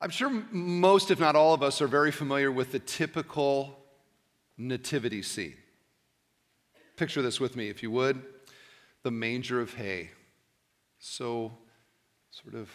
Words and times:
I'm 0.00 0.10
sure 0.10 0.30
most, 0.50 1.10
if 1.10 1.18
not 1.20 1.36
all 1.36 1.54
of 1.54 1.62
us, 1.62 1.80
are 1.80 1.86
very 1.86 2.12
familiar 2.12 2.52
with 2.52 2.72
the 2.72 2.78
typical 2.78 3.78
nativity 4.58 5.22
scene. 5.22 5.56
Picture 6.96 7.22
this 7.22 7.40
with 7.40 7.56
me, 7.56 7.68
if 7.68 7.82
you 7.82 7.90
would 7.90 8.22
the 9.04 9.10
manger 9.10 9.60
of 9.60 9.74
hay. 9.74 10.10
So, 10.98 11.52
sort 12.30 12.54
of 12.54 12.70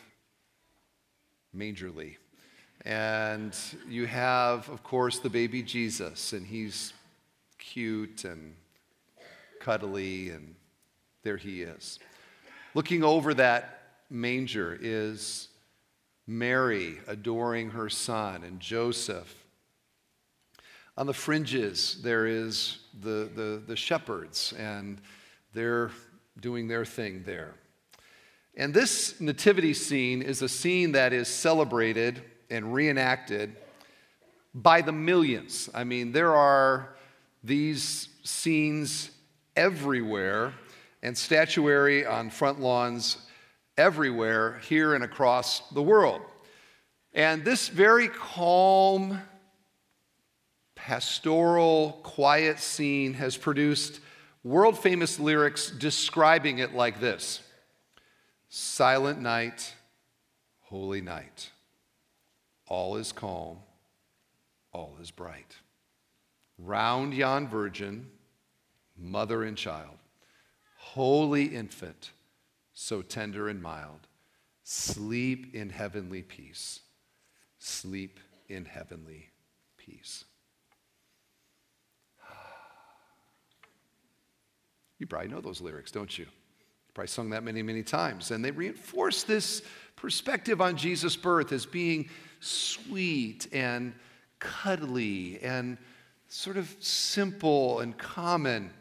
mangerly. 1.52 2.18
And 2.86 3.58
you 3.90 4.06
have, 4.06 4.70
of 4.70 4.84
course, 4.84 5.20
the 5.20 5.30
baby 5.30 5.62
Jesus, 5.62 6.32
and 6.32 6.46
he's 6.46 6.94
cute 7.58 8.24
and 8.24 8.56
cuddly, 9.60 10.30
and 10.30 10.56
there 11.24 11.36
he 11.36 11.64
is. 11.64 12.00
Looking 12.74 13.04
over 13.04 13.34
that 13.34 13.82
manger 14.10 14.78
is 14.80 15.49
Mary 16.30 17.00
adoring 17.08 17.72
her 17.72 17.90
son, 17.90 18.44
and 18.44 18.60
Joseph. 18.60 19.34
On 20.96 21.08
the 21.08 21.14
fringes, 21.14 22.00
there 22.04 22.28
is 22.28 22.78
the, 23.02 23.32
the, 23.36 23.64
the 23.66 23.76
shepherds, 23.76 24.54
and 24.58 25.02
they're 25.54 25.90
doing 26.40 26.68
their 26.68 26.86
thing 26.86 27.24
there. 27.26 27.56
And 28.56 28.74
this 28.74 29.20
nativity 29.20 29.74
scene 29.74 30.22
is 30.22 30.44
a 30.44 30.50
scene 30.50 30.92
that 30.92 31.14
is 31.14 31.28
celebrated 31.28 32.22
and 32.52 32.76
reenacted 32.76 33.56
by 34.54 34.82
the 34.82 34.92
millions. 34.92 35.68
I 35.74 35.84
mean, 35.84 36.12
there 36.12 36.36
are 36.36 36.96
these 37.44 38.10
scenes 38.22 39.10
everywhere 39.56 40.54
and 41.02 41.18
statuary 41.18 42.06
on 42.06 42.30
front 42.30 42.60
lawns 42.60 43.18
everywhere 43.80 44.60
here 44.68 44.94
and 44.94 45.06
across 45.06 45.62
the 45.70 45.82
world. 45.82 46.22
And 47.14 47.46
this 47.46 47.70
very 47.70 48.10
calm, 48.10 49.22
pastoral, 50.76 52.02
quiet 52.04 52.60
scene 52.60 53.14
has 53.14 53.38
produced 53.38 54.02
world 54.44 54.78
famous 54.78 55.18
lyrics 55.18 55.72
describing 55.72 56.60
it 56.60 56.76
like 56.76 57.00
this 57.00 57.42
Silent 58.50 59.22
night, 59.22 59.74
holy 60.62 61.02
night. 61.02 61.50
All 62.68 62.98
is 62.98 63.12
calm, 63.14 63.60
all 64.74 64.98
is 65.02 65.10
bright. 65.10 65.56
Round 66.58 67.14
yon 67.14 67.48
virgin, 67.48 68.08
mother 68.98 69.44
and 69.44 69.56
child, 69.56 69.98
holy 70.76 71.46
infant, 71.46 72.12
so 72.82 73.02
tender 73.02 73.50
and 73.50 73.62
mild, 73.62 74.08
sleep 74.64 75.54
in 75.54 75.70
heavenly 75.70 76.22
peace. 76.22 76.80
Sleep 77.60 78.22
in 78.48 78.64
heavenly 78.64 79.28
peace. 79.76 80.24
You 84.98 85.08
probably 85.08 85.28
know 85.28 85.42
those 85.42 85.60
lyrics, 85.60 85.92
don't 85.92 86.18
you? 86.18 86.24
you 86.24 86.94
probably 86.94 87.10
sung 87.10 87.32
that 87.32 87.44
many, 87.44 87.62
many 87.62 87.84
times. 87.84 88.32
And 88.32 88.44
they 88.46 88.52
reinforce 88.52 89.24
this 89.24 89.62
perspective 89.98 90.62
on 90.62 90.78
Jesus' 90.78 91.18
birth 91.18 91.52
as 91.52 91.66
being 91.66 92.10
sweet 92.40 93.50
and 93.52 93.94
cuddly 94.40 95.40
and 95.42 95.78
sort 96.30 96.56
of 96.56 96.74
simple 96.80 97.82
and 97.82 97.98
common. 97.98 98.72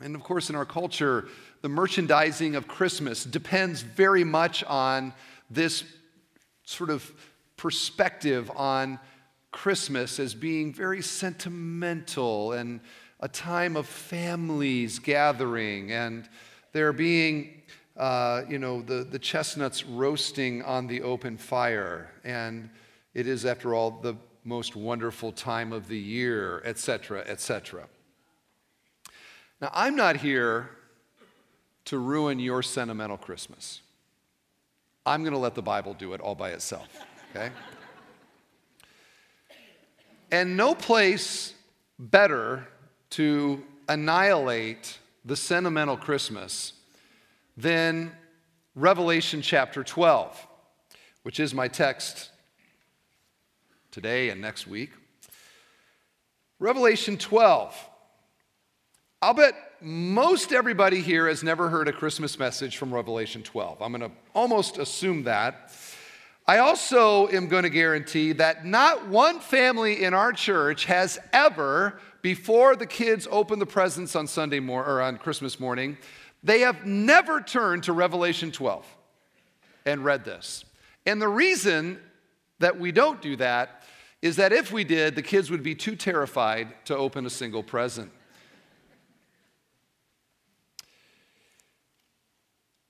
And 0.00 0.14
of 0.14 0.22
course, 0.22 0.50
in 0.50 0.54
our 0.54 0.66
culture, 0.66 1.28
the 1.66 1.70
merchandising 1.70 2.54
of 2.54 2.68
Christmas 2.68 3.24
depends 3.24 3.82
very 3.82 4.22
much 4.22 4.62
on 4.62 5.12
this 5.50 5.82
sort 6.62 6.90
of 6.90 7.12
perspective 7.56 8.48
on 8.54 9.00
Christmas 9.50 10.20
as 10.20 10.32
being 10.32 10.72
very 10.72 11.02
sentimental 11.02 12.52
and 12.52 12.78
a 13.18 13.26
time 13.26 13.76
of 13.76 13.84
families 13.88 15.00
gathering 15.00 15.90
and 15.90 16.28
there 16.70 16.92
being, 16.92 17.62
uh, 17.96 18.42
you 18.48 18.60
know, 18.60 18.80
the, 18.82 19.02
the 19.02 19.18
chestnuts 19.18 19.84
roasting 19.84 20.62
on 20.62 20.86
the 20.86 21.02
open 21.02 21.36
fire. 21.36 22.12
And 22.22 22.70
it 23.12 23.26
is, 23.26 23.44
after 23.44 23.74
all, 23.74 23.90
the 23.90 24.14
most 24.44 24.76
wonderful 24.76 25.32
time 25.32 25.72
of 25.72 25.88
the 25.88 25.98
year, 25.98 26.62
etc., 26.64 27.24
etc. 27.26 27.88
Now, 29.60 29.72
I'm 29.74 29.96
not 29.96 30.18
here 30.18 30.70
to 31.86 31.98
ruin 31.98 32.38
your 32.38 32.62
sentimental 32.62 33.16
Christmas. 33.16 33.80
I'm 35.04 35.22
going 35.22 35.32
to 35.32 35.38
let 35.38 35.54
the 35.54 35.62
Bible 35.62 35.94
do 35.94 36.12
it 36.12 36.20
all 36.20 36.34
by 36.34 36.50
itself, 36.50 36.88
okay? 37.30 37.50
and 40.30 40.56
no 40.56 40.74
place 40.74 41.54
better 41.98 42.66
to 43.10 43.62
annihilate 43.88 44.98
the 45.24 45.36
sentimental 45.36 45.96
Christmas 45.96 46.72
than 47.56 48.12
Revelation 48.74 49.40
chapter 49.40 49.82
12, 49.82 50.46
which 51.22 51.40
is 51.40 51.54
my 51.54 51.68
text 51.68 52.30
today 53.90 54.28
and 54.28 54.40
next 54.40 54.66
week. 54.66 54.90
Revelation 56.58 57.16
12. 57.16 57.74
I'll 59.22 59.34
bet 59.34 59.54
most 59.80 60.52
everybody 60.52 61.00
here 61.00 61.28
has 61.28 61.42
never 61.42 61.68
heard 61.68 61.88
a 61.88 61.92
Christmas 61.92 62.38
message 62.38 62.76
from 62.76 62.94
Revelation 62.94 63.42
12. 63.42 63.82
I'm 63.82 63.92
going 63.92 64.10
to 64.10 64.16
almost 64.34 64.78
assume 64.78 65.24
that. 65.24 65.72
I 66.46 66.58
also 66.58 67.28
am 67.28 67.48
going 67.48 67.64
to 67.64 67.70
guarantee 67.70 68.32
that 68.32 68.64
not 68.64 69.08
one 69.08 69.40
family 69.40 70.04
in 70.04 70.14
our 70.14 70.32
church 70.32 70.84
has 70.84 71.18
ever 71.32 71.98
before 72.22 72.76
the 72.76 72.86
kids 72.86 73.28
open 73.30 73.58
the 73.58 73.66
presents 73.66 74.16
on 74.16 74.26
Sunday 74.26 74.60
mor- 74.60 74.84
or 74.84 75.02
on 75.02 75.18
Christmas 75.18 75.60
morning, 75.60 75.98
they 76.42 76.60
have 76.60 76.86
never 76.86 77.40
turned 77.40 77.82
to 77.84 77.92
Revelation 77.92 78.50
12 78.50 78.86
and 79.84 80.04
read 80.04 80.24
this. 80.24 80.64
And 81.04 81.20
the 81.20 81.28
reason 81.28 82.00
that 82.58 82.78
we 82.78 82.92
don't 82.92 83.20
do 83.20 83.36
that 83.36 83.82
is 84.22 84.36
that 84.36 84.52
if 84.52 84.72
we 84.72 84.84
did, 84.84 85.14
the 85.14 85.22
kids 85.22 85.50
would 85.50 85.62
be 85.62 85.74
too 85.74 85.94
terrified 85.94 86.68
to 86.86 86.96
open 86.96 87.26
a 87.26 87.30
single 87.30 87.62
present. 87.62 88.10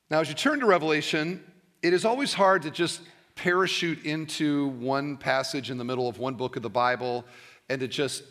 Now, 0.09 0.21
as 0.21 0.29
you 0.29 0.37
turn 0.37 0.61
to 0.61 0.67
Revelation, 0.67 1.43
it 1.83 1.93
is 1.93 2.05
always 2.05 2.33
hard 2.33 2.63
to 2.63 2.71
just 2.71 3.01
parachute 3.35 4.05
into 4.05 4.69
one 4.69 5.17
passage 5.17 5.69
in 5.69 5.79
the 5.79 5.85
middle 5.85 6.09
of 6.09 6.21
one 6.21 6.35
book 6.35 6.55
of 6.55 6.63
the 6.63 6.71
Bible 6.71 7.25
and 7.69 7.81
to 7.81 7.89
just 7.89 8.23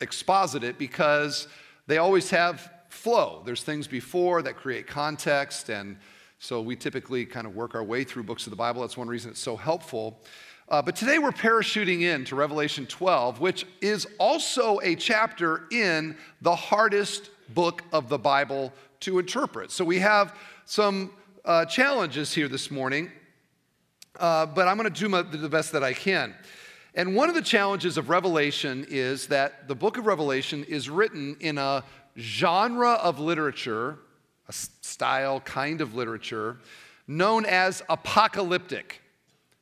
exposit 0.00 0.62
it 0.62 0.78
because 0.78 1.48
they 1.86 1.96
always 1.96 2.28
have 2.28 2.70
flow. 2.90 3.40
There's 3.46 3.62
things 3.62 3.88
before 3.88 4.42
that 4.42 4.56
create 4.56 4.86
context, 4.86 5.70
and 5.70 5.96
so 6.38 6.60
we 6.60 6.76
typically 6.76 7.24
kind 7.24 7.46
of 7.46 7.56
work 7.56 7.74
our 7.74 7.84
way 7.84 8.04
through 8.04 8.24
books 8.24 8.46
of 8.46 8.50
the 8.50 8.56
Bible. 8.56 8.82
That's 8.82 8.98
one 8.98 9.08
reason 9.08 9.30
it's 9.30 9.40
so 9.40 9.56
helpful. 9.56 10.20
Uh, 10.68 10.82
but 10.82 10.96
today 10.96 11.18
we're 11.18 11.30
parachuting 11.30 12.02
in 12.02 12.26
to 12.26 12.36
Revelation 12.36 12.84
12, 12.84 13.40
which 13.40 13.64
is 13.80 14.06
also 14.18 14.80
a 14.82 14.94
chapter 14.94 15.62
in 15.70 16.14
the 16.42 16.54
hardest 16.54 17.30
book 17.54 17.84
of 17.90 18.10
the 18.10 18.18
Bible 18.18 18.70
to 19.00 19.18
interpret. 19.18 19.70
So 19.70 19.82
we 19.82 19.98
have 20.00 20.36
some 20.68 21.12
uh, 21.44 21.64
challenges 21.64 22.34
here 22.34 22.48
this 22.48 22.72
morning, 22.72 23.08
uh, 24.18 24.44
but 24.46 24.66
I'm 24.66 24.76
going 24.76 24.92
to 24.92 25.00
do 25.00 25.08
my, 25.08 25.22
the 25.22 25.48
best 25.48 25.70
that 25.72 25.84
I 25.84 25.92
can. 25.92 26.34
And 26.96 27.14
one 27.14 27.28
of 27.28 27.36
the 27.36 27.42
challenges 27.42 27.96
of 27.96 28.08
Revelation 28.08 28.84
is 28.88 29.28
that 29.28 29.68
the 29.68 29.76
book 29.76 29.96
of 29.96 30.06
Revelation 30.06 30.64
is 30.64 30.90
written 30.90 31.36
in 31.38 31.56
a 31.56 31.84
genre 32.18 32.94
of 32.94 33.20
literature, 33.20 33.98
a 34.48 34.52
style, 34.52 35.38
kind 35.38 35.80
of 35.80 35.94
literature, 35.94 36.56
known 37.06 37.46
as 37.46 37.84
apocalyptic. 37.88 39.00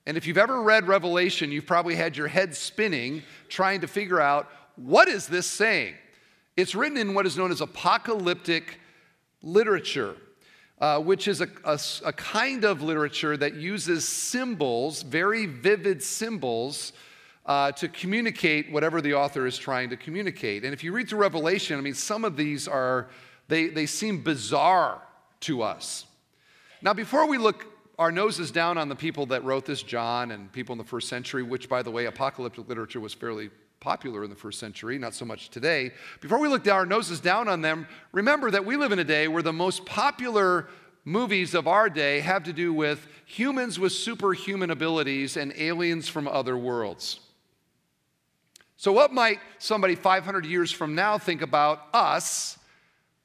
And 0.07 0.17
if 0.17 0.27
you've 0.27 0.39
ever 0.39 0.63
read 0.63 0.89
Revelation, 0.89 1.53
you've 1.53 1.67
probably 1.67 1.97
had 1.97 2.17
your 2.17 2.29
head 2.29 2.57
spinning 2.57 3.23
trying 3.51 3.83
to 3.83 3.87
figure 3.87 4.23
out 4.23 4.49
what 4.77 5.09
is 5.09 5.27
this 5.27 5.47
saying? 5.47 5.97
It's 6.57 6.75
written 6.75 6.97
in 6.97 7.13
what 7.13 7.27
is 7.27 7.37
known 7.37 7.53
as 7.53 7.61
apocalyptic 7.61 8.81
literature. 9.43 10.17
Uh, 10.85 10.99
which 10.99 11.29
is 11.29 11.41
a, 11.41 11.49
a, 11.65 11.81
a 12.05 12.13
kind 12.13 12.63
of 12.63 12.83
literature 12.83 13.39
that 13.39 13.55
uses 13.55 14.07
symbols, 14.07 15.01
very 15.01 15.47
vivid 15.47 16.03
symbols, 16.03 16.93
uh, 17.47 17.73
to 17.73 17.89
communicate 17.89 18.71
whatever 18.71 19.01
the 19.01 19.15
author 19.15 19.47
is 19.47 19.57
trying 19.57 19.89
to 19.89 19.97
communicate. 19.97 20.63
And 20.63 20.75
if 20.75 20.85
you 20.85 20.93
read 20.93 21.09
through 21.09 21.21
Revelation, 21.21 21.79
I 21.79 21.81
mean, 21.81 21.95
some 21.95 22.23
of 22.23 22.37
these 22.37 22.69
are, 22.69 23.09
they, 23.49 23.69
they 23.69 23.87
seem 23.87 24.23
bizarre 24.23 25.01
to 25.41 25.63
us. 25.63 26.05
Now, 26.83 26.93
before 26.93 27.27
we 27.27 27.39
look 27.39 27.65
our 27.99 28.13
noses 28.13 28.51
down 28.51 28.77
on 28.77 28.91
the 28.91 28.97
people 28.97 29.25
that 29.27 29.43
wrote 29.43 29.65
this, 29.65 29.83
John 29.83 30.33
and 30.33 30.53
people 30.53 30.75
in 30.75 30.79
the 30.79 30.85
first 30.85 31.09
century, 31.09 31.43
which, 31.43 31.67
by 31.67 31.83
the 31.83 31.91
way, 31.91 32.05
apocalyptic 32.05 32.69
literature 32.69 33.01
was 33.01 33.15
fairly 33.15 33.49
popular 33.85 34.25
in 34.25 34.31
the 34.31 34.37
first 34.37 34.59
century, 34.59 34.99
not 34.99 35.13
so 35.13 35.27
much 35.27 35.51
today. 35.51 35.93
Before 36.23 36.41
we 36.41 36.49
look 36.49 36.65
down 36.65 36.77
our 36.77 36.87
noses 36.87 37.21
down 37.21 37.49
on 37.49 37.61
them, 37.61 37.87
remember 38.13 38.51
that 38.51 38.65
we 38.65 38.77
live 38.77 38.93
in 38.93 38.99
a 38.99 39.05
day 39.05 39.29
where 39.29 39.43
the 39.43 39.53
most 39.53 39.85
popular 39.85 40.69
movies 41.05 41.55
of 41.55 41.69
our 41.69 41.91
day 41.91 42.21
have 42.21 42.45
to 42.45 42.53
do 42.55 42.73
with 42.73 43.07
humans 43.27 43.79
with 43.79 43.93
superhuman 43.93 44.71
abilities 44.71 45.37
and 45.37 45.53
aliens 45.59 46.09
from 46.09 46.27
other 46.27 46.57
worlds. 46.57 47.21
So, 48.79 48.91
what 48.91 49.13
might 49.13 49.39
somebody 49.59 49.97
500 49.97 50.47
years 50.47 50.73
from 50.73 50.95
now 50.95 51.19
think 51.19 51.43
about 51.43 51.83
us 51.93 52.59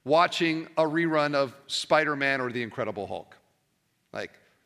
watching 0.03 0.67
a 0.77 0.83
rerun 0.83 1.35
of 1.35 1.55
Spider 1.67 2.17
Man 2.17 2.41
or 2.41 2.51
The 2.51 2.63
Incredible 2.63 3.07
Hulk? 3.07 3.38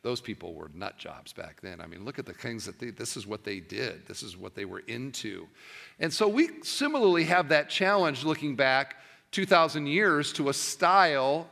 Those 0.04 0.20
people 0.20 0.52
were 0.52 0.70
nut 0.74 0.98
jobs 0.98 1.32
back 1.32 1.62
then. 1.62 1.80
I 1.80 1.86
mean, 1.86 2.04
look 2.04 2.18
at 2.18 2.26
the 2.26 2.34
things 2.34 2.66
that 2.66 2.78
they, 2.78 2.90
this 2.90 3.16
is 3.16 3.26
what 3.26 3.42
they 3.42 3.58
did, 3.58 4.06
this 4.06 4.22
is 4.22 4.36
what 4.36 4.54
they 4.54 4.66
were 4.66 4.80
into. 4.80 5.48
And 5.98 6.12
so 6.12 6.28
we 6.28 6.62
similarly 6.62 7.24
have 7.24 7.48
that 7.48 7.70
challenge 7.70 8.22
looking 8.22 8.54
back 8.54 8.96
2,000 9.30 9.86
years 9.86 10.30
to 10.34 10.50
a 10.50 10.52
style 10.52 11.48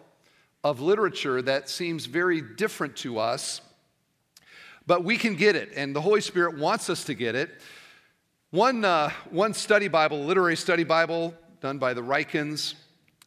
of 0.62 0.80
literature 0.82 1.40
that 1.40 1.70
seems 1.70 2.04
very 2.04 2.42
different 2.42 2.94
to 2.96 3.18
us, 3.18 3.62
but 4.86 5.02
we 5.02 5.16
can 5.16 5.34
get 5.34 5.56
it, 5.56 5.70
and 5.74 5.96
the 5.96 6.02
Holy 6.02 6.20
Spirit 6.20 6.58
wants 6.58 6.90
us 6.90 7.04
to 7.04 7.14
get 7.14 7.34
it. 7.34 7.48
One, 8.50 8.84
uh, 8.84 9.08
one 9.30 9.54
study 9.54 9.88
Bible, 9.88 10.26
literary 10.26 10.56
study 10.56 10.84
Bible 10.84 11.32
done 11.62 11.78
by 11.78 11.94
the 11.94 12.02
Rykens, 12.02 12.74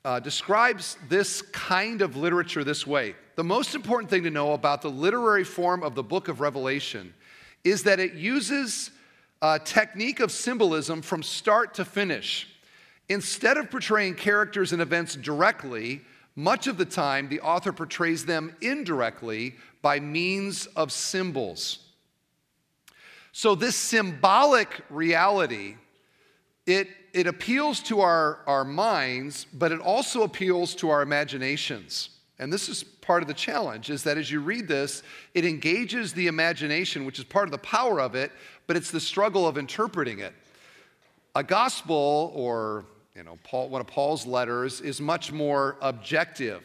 uh, 0.05 0.19
describes 0.19 0.97
this 1.09 1.41
kind 1.41 2.03
of 2.03 2.15
literature 2.15 2.63
this 2.63 2.85
way 2.85 3.15
the 3.35 3.43
most 3.43 3.75
important 3.75 4.09
thing 4.09 4.23
to 4.23 4.29
know 4.29 4.53
about 4.53 4.81
the 4.81 4.89
literary 4.89 5.43
form 5.43 5.83
of 5.83 5.93
the 5.93 6.03
book 6.03 6.27
of 6.27 6.39
Revelation 6.39 7.13
is 7.63 7.83
that 7.83 7.99
it 7.99 8.13
uses 8.13 8.91
a 9.41 9.59
technique 9.59 10.19
of 10.19 10.31
symbolism 10.31 11.01
from 11.01 11.21
start 11.21 11.73
to 11.75 11.85
finish. 11.85 12.47
Instead 13.09 13.57
of 13.57 13.69
portraying 13.69 14.15
characters 14.15 14.71
and 14.71 14.81
events 14.81 15.15
directly, 15.15 16.01
much 16.35 16.67
of 16.67 16.77
the 16.77 16.85
time 16.85 17.27
the 17.27 17.41
author 17.41 17.71
portrays 17.71 18.25
them 18.25 18.55
indirectly 18.61 19.55
by 19.81 19.99
means 19.99 20.65
of 20.67 20.91
symbols. 20.91 21.79
So, 23.31 23.53
this 23.53 23.75
symbolic 23.75 24.81
reality, 24.89 25.75
it, 26.65 26.87
it 27.13 27.27
appeals 27.27 27.81
to 27.81 27.99
our, 27.99 28.39
our 28.47 28.63
minds, 28.63 29.45
but 29.53 29.73
it 29.73 29.81
also 29.81 30.23
appeals 30.23 30.73
to 30.75 30.89
our 30.89 31.01
imaginations. 31.01 32.09
And 32.39 32.51
this 32.51 32.69
is 32.69 32.83
part 33.05 33.21
of 33.21 33.27
the 33.27 33.33
challenge 33.33 33.89
is 33.89 34.03
that 34.03 34.17
as 34.17 34.31
you 34.31 34.39
read 34.39 34.67
this, 34.67 35.03
it 35.33 35.45
engages 35.45 36.13
the 36.13 36.27
imagination, 36.27 37.05
which 37.05 37.19
is 37.19 37.25
part 37.25 37.45
of 37.45 37.51
the 37.51 37.57
power 37.59 38.01
of 38.01 38.15
it, 38.15 38.31
but 38.67 38.75
it's 38.75 38.91
the 38.91 38.99
struggle 38.99 39.47
of 39.47 39.57
interpreting 39.57 40.19
it. 40.19 40.33
A 41.35 41.43
gospel 41.43 42.31
or 42.35 42.85
you 43.15 43.23
know, 43.23 43.37
Paul, 43.43 43.69
one 43.69 43.79
of 43.79 43.87
Paul's 43.87 44.25
letters 44.25 44.81
is 44.81 44.99
much 44.99 45.31
more 45.31 45.77
objective. 45.81 46.63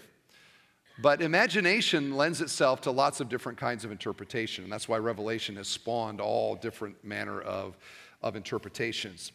But 1.00 1.22
imagination 1.22 2.16
lends 2.16 2.40
itself 2.40 2.80
to 2.82 2.90
lots 2.90 3.20
of 3.20 3.28
different 3.28 3.56
kinds 3.56 3.84
of 3.84 3.92
interpretation. 3.92 4.64
And 4.64 4.72
that's 4.72 4.88
why 4.88 4.98
Revelation 4.98 5.56
has 5.56 5.68
spawned 5.68 6.20
all 6.20 6.56
different 6.56 7.02
manner 7.04 7.40
of, 7.40 7.76
of 8.20 8.36
interpretations. 8.36 9.32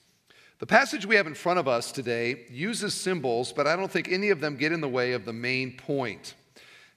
The 0.60 0.68
passage 0.68 1.06
we 1.06 1.16
have 1.16 1.26
in 1.26 1.34
front 1.34 1.58
of 1.58 1.68
us 1.68 1.92
today 1.92 2.46
uses 2.50 2.94
symbols, 2.94 3.52
but 3.52 3.66
I 3.66 3.76
don't 3.76 3.92
think 3.92 4.12
any 4.12 4.30
of 4.30 4.42
them 4.42 4.58
get 4.58 4.72
in 4.72 4.82
the 4.82 4.90
way 4.90 5.14
of 5.14 5.26
the 5.26 5.34
main 5.34 5.76
point. 5.76 6.36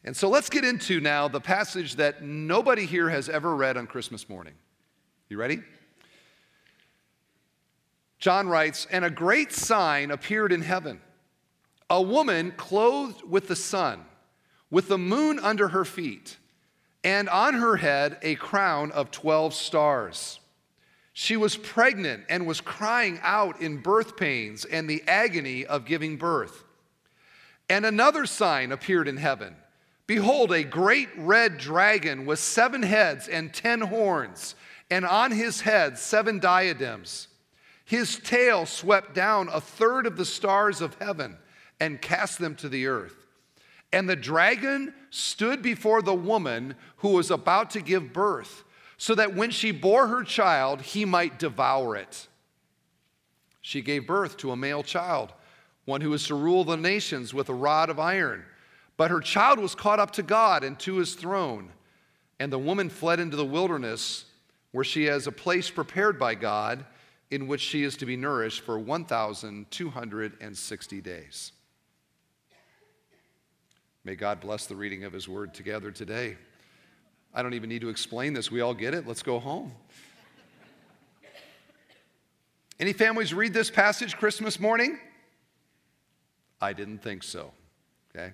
And 0.04 0.16
so 0.16 0.28
let's 0.28 0.48
get 0.48 0.64
into 0.64 1.00
now 1.00 1.28
the 1.28 1.40
passage 1.40 1.96
that 1.96 2.22
nobody 2.22 2.86
here 2.86 3.10
has 3.10 3.28
ever 3.28 3.54
read 3.54 3.76
on 3.76 3.86
Christmas 3.86 4.28
morning. 4.28 4.54
You 5.28 5.38
ready? 5.38 5.60
John 8.18 8.48
writes, 8.48 8.86
And 8.90 9.04
a 9.04 9.10
great 9.10 9.52
sign 9.52 10.10
appeared 10.10 10.52
in 10.52 10.62
heaven 10.62 11.00
a 11.90 12.02
woman 12.02 12.52
clothed 12.52 13.22
with 13.22 13.48
the 13.48 13.56
sun, 13.56 14.04
with 14.70 14.88
the 14.88 14.98
moon 14.98 15.38
under 15.38 15.68
her 15.68 15.86
feet, 15.86 16.36
and 17.02 17.28
on 17.30 17.54
her 17.54 17.76
head 17.76 18.18
a 18.22 18.34
crown 18.34 18.92
of 18.92 19.10
12 19.10 19.54
stars. 19.54 20.38
She 21.14 21.36
was 21.36 21.56
pregnant 21.56 22.24
and 22.28 22.46
was 22.46 22.60
crying 22.60 23.18
out 23.22 23.60
in 23.60 23.78
birth 23.78 24.16
pains 24.16 24.64
and 24.64 24.88
the 24.88 25.02
agony 25.08 25.64
of 25.64 25.84
giving 25.84 26.16
birth. 26.16 26.62
And 27.70 27.84
another 27.84 28.26
sign 28.26 28.70
appeared 28.70 29.08
in 29.08 29.16
heaven 29.16 29.56
Behold, 30.08 30.52
a 30.52 30.64
great 30.64 31.10
red 31.18 31.58
dragon 31.58 32.24
with 32.24 32.38
seven 32.38 32.82
heads 32.82 33.28
and 33.28 33.52
ten 33.52 33.82
horns, 33.82 34.54
and 34.90 35.04
on 35.04 35.30
his 35.30 35.60
head 35.60 35.98
seven 35.98 36.38
diadems. 36.40 37.28
His 37.84 38.18
tail 38.18 38.64
swept 38.64 39.14
down 39.14 39.48
a 39.48 39.60
third 39.60 40.06
of 40.06 40.16
the 40.16 40.24
stars 40.24 40.80
of 40.80 40.96
heaven 40.98 41.36
and 41.78 42.00
cast 42.00 42.38
them 42.38 42.56
to 42.56 42.70
the 42.70 42.86
earth. 42.86 43.26
And 43.92 44.08
the 44.08 44.16
dragon 44.16 44.94
stood 45.10 45.62
before 45.62 46.00
the 46.00 46.14
woman 46.14 46.74
who 46.96 47.10
was 47.10 47.30
about 47.30 47.70
to 47.70 47.82
give 47.82 48.12
birth 48.12 48.64
so 48.96 49.14
that 49.14 49.34
when 49.34 49.50
she 49.50 49.72
bore 49.72 50.08
her 50.08 50.24
child, 50.24 50.80
he 50.80 51.04
might 51.04 51.38
devour 51.38 51.96
it. 51.96 52.28
She 53.60 53.82
gave 53.82 54.06
birth 54.06 54.38
to 54.38 54.52
a 54.52 54.56
male 54.56 54.82
child, 54.82 55.34
one 55.84 56.00
who 56.00 56.10
was 56.10 56.26
to 56.28 56.34
rule 56.34 56.64
the 56.64 56.76
nations 56.76 57.34
with 57.34 57.50
a 57.50 57.54
rod 57.54 57.90
of 57.90 57.98
iron. 57.98 58.44
But 58.98 59.10
her 59.10 59.20
child 59.20 59.58
was 59.58 59.74
caught 59.74 60.00
up 60.00 60.10
to 60.12 60.22
God 60.22 60.62
and 60.62 60.78
to 60.80 60.96
his 60.96 61.14
throne. 61.14 61.70
And 62.38 62.52
the 62.52 62.58
woman 62.58 62.90
fled 62.90 63.20
into 63.20 63.38
the 63.38 63.46
wilderness, 63.46 64.26
where 64.72 64.84
she 64.84 65.04
has 65.04 65.26
a 65.26 65.32
place 65.32 65.70
prepared 65.70 66.18
by 66.18 66.34
God 66.34 66.84
in 67.30 67.46
which 67.46 67.62
she 67.62 67.84
is 67.84 67.96
to 67.96 68.04
be 68.06 68.16
nourished 68.16 68.60
for 68.60 68.78
1,260 68.78 71.00
days. 71.00 71.52
May 74.04 74.14
God 74.14 74.40
bless 74.40 74.66
the 74.66 74.76
reading 74.76 75.04
of 75.04 75.12
his 75.12 75.28
word 75.28 75.54
together 75.54 75.90
today. 75.90 76.36
I 77.34 77.42
don't 77.42 77.54
even 77.54 77.68
need 77.68 77.82
to 77.82 77.90
explain 77.90 78.32
this. 78.32 78.50
We 78.50 78.62
all 78.62 78.74
get 78.74 78.94
it. 78.94 79.06
Let's 79.06 79.22
go 79.22 79.38
home. 79.38 79.72
Any 82.80 82.92
families 82.92 83.34
read 83.34 83.52
this 83.52 83.70
passage 83.70 84.16
Christmas 84.16 84.58
morning? 84.58 84.98
I 86.60 86.72
didn't 86.72 86.98
think 86.98 87.22
so. 87.22 87.52
Okay. 88.16 88.32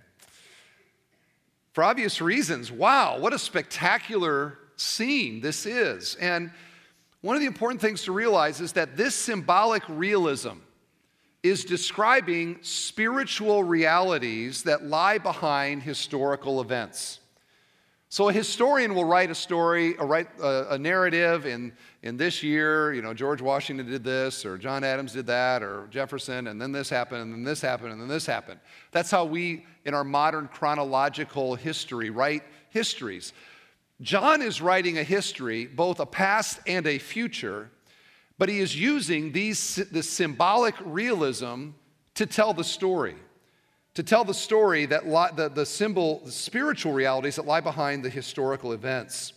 For 1.74 1.82
obvious 1.82 2.20
reasons, 2.20 2.70
wow, 2.70 3.18
what 3.18 3.32
a 3.32 3.38
spectacular 3.38 4.58
scene 4.76 5.40
this 5.40 5.66
is. 5.66 6.14
And 6.14 6.52
one 7.20 7.34
of 7.34 7.40
the 7.40 7.48
important 7.48 7.80
things 7.80 8.04
to 8.04 8.12
realize 8.12 8.60
is 8.60 8.74
that 8.74 8.96
this 8.96 9.16
symbolic 9.16 9.82
realism 9.88 10.58
is 11.42 11.64
describing 11.64 12.58
spiritual 12.62 13.64
realities 13.64 14.62
that 14.62 14.84
lie 14.84 15.18
behind 15.18 15.82
historical 15.82 16.60
events. 16.60 17.18
So 18.14 18.28
a 18.28 18.32
historian 18.32 18.94
will 18.94 19.06
write 19.06 19.32
a 19.32 19.34
story, 19.34 19.96
a, 19.98 20.06
write 20.06 20.28
a, 20.40 20.74
a, 20.74 20.78
narrative 20.78 21.46
in, 21.46 21.72
in 22.04 22.16
this 22.16 22.44
year, 22.44 22.92
you 22.92 23.02
know, 23.02 23.12
George 23.12 23.42
Washington 23.42 23.90
did 23.90 24.04
this, 24.04 24.46
or 24.46 24.56
John 24.56 24.84
Adams 24.84 25.14
did 25.14 25.26
that, 25.26 25.64
or 25.64 25.88
Jefferson, 25.90 26.46
and 26.46 26.62
then 26.62 26.70
this 26.70 26.88
happened, 26.88 27.22
and 27.22 27.32
then 27.32 27.42
this 27.42 27.60
happened, 27.60 27.90
and 27.90 28.00
then 28.00 28.06
this 28.06 28.24
happened. 28.24 28.60
That's 28.92 29.10
how 29.10 29.24
we, 29.24 29.66
in 29.84 29.94
our 29.94 30.04
modern 30.04 30.46
chronological 30.46 31.56
history, 31.56 32.10
write 32.10 32.44
histories. 32.68 33.32
John 34.00 34.42
is 34.42 34.62
writing 34.62 34.96
a 34.96 35.02
history, 35.02 35.66
both 35.66 35.98
a 35.98 36.06
past 36.06 36.60
and 36.68 36.86
a 36.86 36.98
future, 36.98 37.68
but 38.38 38.48
he 38.48 38.60
is 38.60 38.76
using 38.76 39.32
these, 39.32 39.74
this 39.90 40.08
symbolic 40.08 40.76
realism 40.84 41.70
to 42.14 42.26
tell 42.26 42.54
the 42.54 42.62
story 42.62 43.16
to 43.94 44.02
tell 44.02 44.24
the 44.24 44.34
story 44.34 44.86
that 44.86 45.04
the, 45.36 45.48
the 45.48 45.64
symbol, 45.64 46.20
the 46.24 46.32
spiritual 46.32 46.92
realities 46.92 47.36
that 47.36 47.46
lie 47.46 47.60
behind 47.60 48.04
the 48.04 48.10
historical 48.10 48.72
events. 48.72 49.32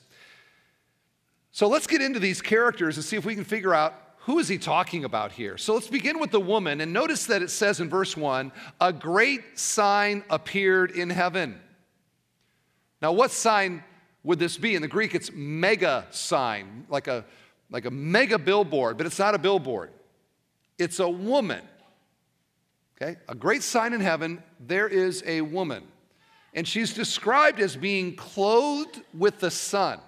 So 1.52 1.68
let's 1.68 1.88
get 1.88 2.02
into 2.02 2.20
these 2.20 2.42
characters 2.42 2.98
and 2.98 3.06
see 3.06 3.18
if 3.18 3.26
we 3.26 3.36
can 3.36 3.44
figure 3.44 3.74
out 3.74 3.94
who 4.20 4.40
is 4.40 4.48
he 4.48 4.58
talking 4.58 5.06
about 5.06 5.32
here. 5.32 5.58
So 5.58 5.74
let's 5.74 5.88
begin 5.88 6.20
with 6.20 6.32
the 6.32 6.40
woman 6.40 6.82
and 6.82 6.92
notice 6.92 7.28
that 7.28 7.42
it 7.42 7.50
says 7.50 7.80
in 7.80 7.90
verse 7.90 8.18
1, 8.18 8.52
a 8.82 8.92
great 8.92 9.58
sign 9.58 10.24
appeared 10.30 10.92
in 10.92 11.10
heaven. 11.10 11.60
Now 13.02 13.14
what 13.14 13.32
sign 13.32 13.84
would 14.24 14.40
this 14.40 14.58
be? 14.58 14.76
In 14.76 14.82
the 14.82 14.88
Greek 14.88 15.16
it's 15.16 15.32
mega 15.34 16.08
sign, 16.12 16.86
like 16.90 17.08
a 17.08 17.26
like 17.70 17.86
a 17.86 17.92
mega 17.92 18.40
billboard, 18.40 18.98
but 18.98 19.06
it's 19.06 19.20
not 19.20 19.36
a 19.36 19.38
billboard. 19.38 19.92
It's 20.78 21.00
a 21.00 21.10
woman 21.10 21.62
Okay? 23.00 23.18
A 23.30 23.36
great 23.36 23.64
sign 23.64 23.94
in 23.94 24.02
heaven, 24.02 24.42
there 24.60 24.88
is 24.88 25.24
a 25.26 25.42
woman. 25.42 25.84
And 26.54 26.68
she's 26.68 26.94
described 26.94 27.60
as 27.60 27.76
being 27.76 28.16
clothed 28.16 29.02
with 29.14 29.40
the 29.40 29.52
sun. 29.52 30.00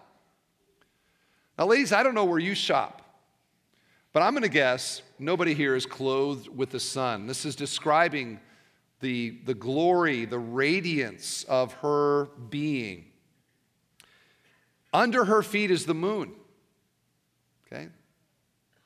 Now, 1.57 1.67
ladies, 1.67 1.91
I 1.91 2.03
don't 2.03 2.15
know 2.15 2.25
where 2.25 2.39
you 2.39 2.55
shop, 2.55 3.01
but 4.13 4.23
I'm 4.23 4.33
going 4.33 4.43
to 4.43 4.49
guess 4.49 5.01
nobody 5.19 5.53
here 5.53 5.75
is 5.75 5.85
clothed 5.85 6.47
with 6.47 6.71
the 6.71 6.79
sun. 6.79 7.27
This 7.27 7.45
is 7.45 7.55
describing 7.55 8.39
the, 9.01 9.37
the 9.45 9.53
glory, 9.53 10.25
the 10.25 10.39
radiance 10.39 11.43
of 11.43 11.73
her 11.73 12.25
being. 12.49 13.05
Under 14.91 15.25
her 15.25 15.43
feet 15.43 15.69
is 15.69 15.85
the 15.85 15.93
moon. 15.93 16.33
Okay? 17.67 17.89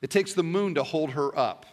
It 0.02 0.10
takes 0.10 0.34
the 0.34 0.44
moon 0.44 0.76
to 0.76 0.84
hold 0.84 1.12
her 1.12 1.38
up. 1.38 1.66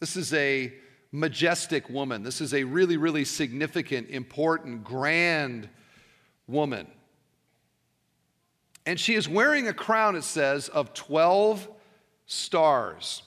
This 0.00 0.16
is 0.16 0.32
a 0.32 0.72
majestic 1.12 1.88
woman. 1.90 2.22
This 2.22 2.40
is 2.40 2.54
a 2.54 2.64
really, 2.64 2.96
really 2.96 3.24
significant, 3.24 4.08
important, 4.08 4.82
grand 4.82 5.68
woman. 6.48 6.86
And 8.86 8.98
she 8.98 9.14
is 9.14 9.28
wearing 9.28 9.68
a 9.68 9.74
crown, 9.74 10.16
it 10.16 10.24
says, 10.24 10.68
of 10.68 10.94
12 10.94 11.68
stars. 12.26 13.22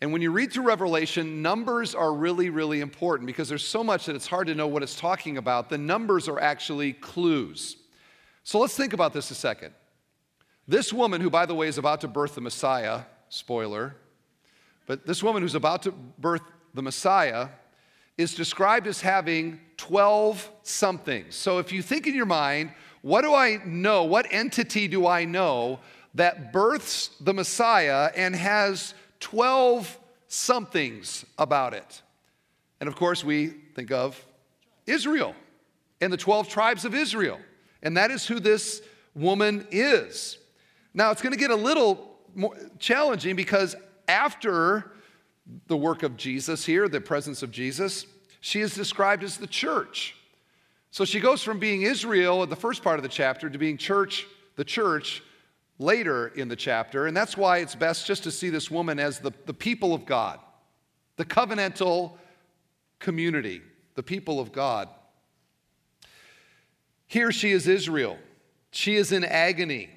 And 0.00 0.12
when 0.12 0.20
you 0.20 0.30
read 0.30 0.52
through 0.52 0.64
Revelation, 0.64 1.42
numbers 1.42 1.94
are 1.94 2.12
really, 2.12 2.50
really 2.50 2.80
important 2.80 3.26
because 3.26 3.48
there's 3.48 3.66
so 3.66 3.82
much 3.82 4.06
that 4.06 4.16
it's 4.16 4.26
hard 4.26 4.48
to 4.48 4.54
know 4.54 4.66
what 4.66 4.82
it's 4.82 4.98
talking 4.98 5.38
about. 5.38 5.70
The 5.70 5.78
numbers 5.78 6.28
are 6.28 6.40
actually 6.40 6.92
clues. 6.92 7.76
So 8.44 8.58
let's 8.58 8.76
think 8.76 8.92
about 8.92 9.12
this 9.12 9.30
a 9.30 9.34
second. 9.34 9.72
This 10.68 10.92
woman, 10.92 11.20
who, 11.20 11.30
by 11.30 11.46
the 11.46 11.54
way, 11.54 11.68
is 11.68 11.78
about 11.78 12.00
to 12.02 12.08
birth 12.08 12.34
the 12.34 12.40
Messiah, 12.40 13.02
spoiler, 13.28 13.96
but 14.86 15.06
this 15.06 15.22
woman 15.22 15.42
who's 15.42 15.54
about 15.54 15.82
to 15.82 15.92
birth 15.92 16.42
the 16.74 16.82
Messiah 16.82 17.48
is 18.18 18.34
described 18.34 18.86
as 18.86 19.00
having 19.00 19.60
12 19.76 20.50
somethings. 20.62 21.34
So 21.34 21.58
if 21.58 21.72
you 21.72 21.82
think 21.82 22.06
in 22.06 22.14
your 22.14 22.26
mind, 22.26 22.72
what 23.02 23.22
do 23.22 23.34
I 23.34 23.58
know? 23.64 24.04
What 24.04 24.26
entity 24.30 24.88
do 24.88 25.06
I 25.06 25.24
know 25.24 25.80
that 26.14 26.52
births 26.52 27.10
the 27.20 27.34
Messiah 27.34 28.10
and 28.14 28.34
has 28.36 28.94
12 29.20 29.98
somethings 30.28 31.24
about 31.38 31.74
it? 31.74 32.02
And 32.80 32.88
of 32.88 32.96
course, 32.96 33.24
we 33.24 33.48
think 33.74 33.90
of 33.90 34.24
Israel 34.86 35.34
and 36.00 36.12
the 36.12 36.16
12 36.16 36.48
tribes 36.48 36.84
of 36.84 36.94
Israel. 36.94 37.40
And 37.82 37.96
that 37.96 38.10
is 38.10 38.26
who 38.26 38.40
this 38.40 38.82
woman 39.14 39.66
is. 39.70 40.38
Now, 40.94 41.10
it's 41.10 41.22
going 41.22 41.32
to 41.32 41.38
get 41.38 41.50
a 41.50 41.56
little 41.56 42.16
more 42.34 42.56
challenging 42.78 43.36
because 43.36 43.74
after 44.08 44.92
the 45.66 45.76
work 45.76 46.02
of 46.02 46.16
Jesus 46.16 46.64
here, 46.64 46.88
the 46.88 47.00
presence 47.00 47.42
of 47.42 47.50
Jesus, 47.50 48.06
she 48.40 48.60
is 48.60 48.74
described 48.74 49.22
as 49.22 49.36
the 49.36 49.46
church. 49.46 50.16
So 50.90 51.04
she 51.04 51.20
goes 51.20 51.42
from 51.42 51.58
being 51.58 51.82
Israel 51.82 52.42
in 52.42 52.50
the 52.50 52.56
first 52.56 52.82
part 52.82 52.98
of 52.98 53.02
the 53.02 53.08
chapter 53.08 53.48
to 53.48 53.58
being 53.58 53.78
church, 53.78 54.26
the 54.56 54.64
church, 54.64 55.22
later 55.78 56.28
in 56.28 56.48
the 56.48 56.56
chapter. 56.56 57.06
And 57.06 57.16
that's 57.16 57.36
why 57.36 57.58
it's 57.58 57.74
best 57.74 58.06
just 58.06 58.24
to 58.24 58.30
see 58.30 58.50
this 58.50 58.70
woman 58.70 58.98
as 58.98 59.18
the, 59.18 59.32
the 59.46 59.54
people 59.54 59.94
of 59.94 60.04
God, 60.04 60.38
the 61.16 61.24
covenantal 61.24 62.12
community, 62.98 63.62
the 63.94 64.02
people 64.02 64.38
of 64.38 64.52
God. 64.52 64.88
Here 67.06 67.32
she 67.32 67.50
is 67.50 67.66
Israel. 67.68 68.18
She 68.70 68.96
is 68.96 69.12
in 69.12 69.24
agony. 69.24 69.90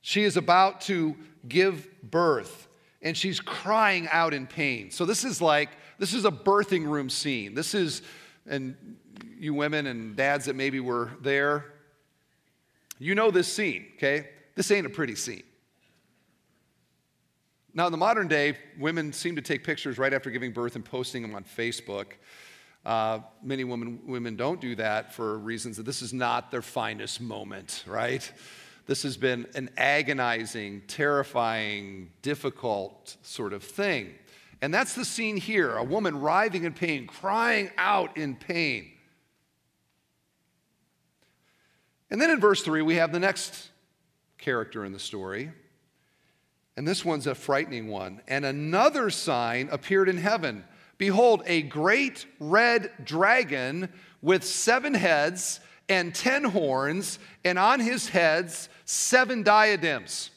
She 0.00 0.22
is 0.22 0.36
about 0.36 0.80
to 0.82 1.16
give 1.48 1.88
birth 2.02 2.68
and 3.02 3.16
she's 3.16 3.40
crying 3.40 4.08
out 4.10 4.32
in 4.32 4.46
pain. 4.46 4.90
So 4.90 5.04
this 5.04 5.24
is 5.24 5.40
like, 5.40 5.70
this 5.98 6.14
is 6.14 6.24
a 6.24 6.30
birthing 6.30 6.86
room 6.86 7.10
scene. 7.10 7.54
This 7.54 7.74
is, 7.74 8.02
and 8.46 8.96
you 9.38 9.54
women 9.54 9.86
and 9.86 10.16
dads 10.16 10.46
that 10.46 10.56
maybe 10.56 10.80
were 10.80 11.10
there, 11.20 11.72
you 12.98 13.14
know 13.14 13.30
this 13.30 13.52
scene, 13.52 13.86
okay? 13.96 14.28
This 14.54 14.70
ain't 14.70 14.86
a 14.86 14.90
pretty 14.90 15.16
scene. 15.16 15.42
Now, 17.74 17.86
in 17.86 17.92
the 17.92 17.98
modern 17.98 18.28
day, 18.28 18.58
women 18.78 19.12
seem 19.12 19.34
to 19.36 19.42
take 19.42 19.64
pictures 19.64 19.98
right 19.98 20.12
after 20.12 20.30
giving 20.30 20.52
birth 20.52 20.76
and 20.76 20.84
posting 20.84 21.22
them 21.22 21.34
on 21.34 21.44
Facebook. 21.44 22.06
Uh, 22.84 23.20
many 23.42 23.64
women, 23.64 24.00
women 24.06 24.36
don't 24.36 24.60
do 24.60 24.74
that 24.76 25.14
for 25.14 25.38
reasons 25.38 25.78
that 25.78 25.84
this 25.84 26.02
is 26.02 26.12
not 26.12 26.50
their 26.50 26.62
finest 26.62 27.20
moment, 27.20 27.84
right? 27.86 28.30
This 28.86 29.02
has 29.04 29.16
been 29.16 29.46
an 29.54 29.70
agonizing, 29.76 30.82
terrifying, 30.88 32.10
difficult 32.22 33.16
sort 33.22 33.52
of 33.52 33.62
thing. 33.62 34.14
And 34.60 34.72
that's 34.72 34.94
the 34.94 35.04
scene 35.04 35.36
here 35.36 35.76
a 35.76 35.84
woman 35.84 36.20
writhing 36.20 36.64
in 36.64 36.72
pain, 36.72 37.06
crying 37.06 37.70
out 37.76 38.16
in 38.16 38.36
pain. 38.36 38.92
And 42.10 42.20
then 42.20 42.30
in 42.30 42.40
verse 42.40 42.62
3, 42.62 42.82
we 42.82 42.96
have 42.96 43.12
the 43.12 43.18
next 43.18 43.70
character 44.38 44.84
in 44.84 44.92
the 44.92 44.98
story. 44.98 45.50
And 46.76 46.86
this 46.86 47.04
one's 47.04 47.26
a 47.26 47.34
frightening 47.34 47.88
one. 47.88 48.20
And 48.28 48.44
another 48.44 49.10
sign 49.10 49.68
appeared 49.70 50.08
in 50.08 50.18
heaven 50.18 50.64
Behold, 50.98 51.42
a 51.46 51.62
great 51.62 52.26
red 52.38 52.92
dragon 53.02 53.88
with 54.20 54.44
seven 54.44 54.94
heads 54.94 55.58
and 55.88 56.14
ten 56.14 56.44
horns, 56.44 57.18
and 57.44 57.58
on 57.58 57.80
his 57.80 58.08
heads 58.08 58.68
seven 58.84 59.42
diadems. 59.42 60.30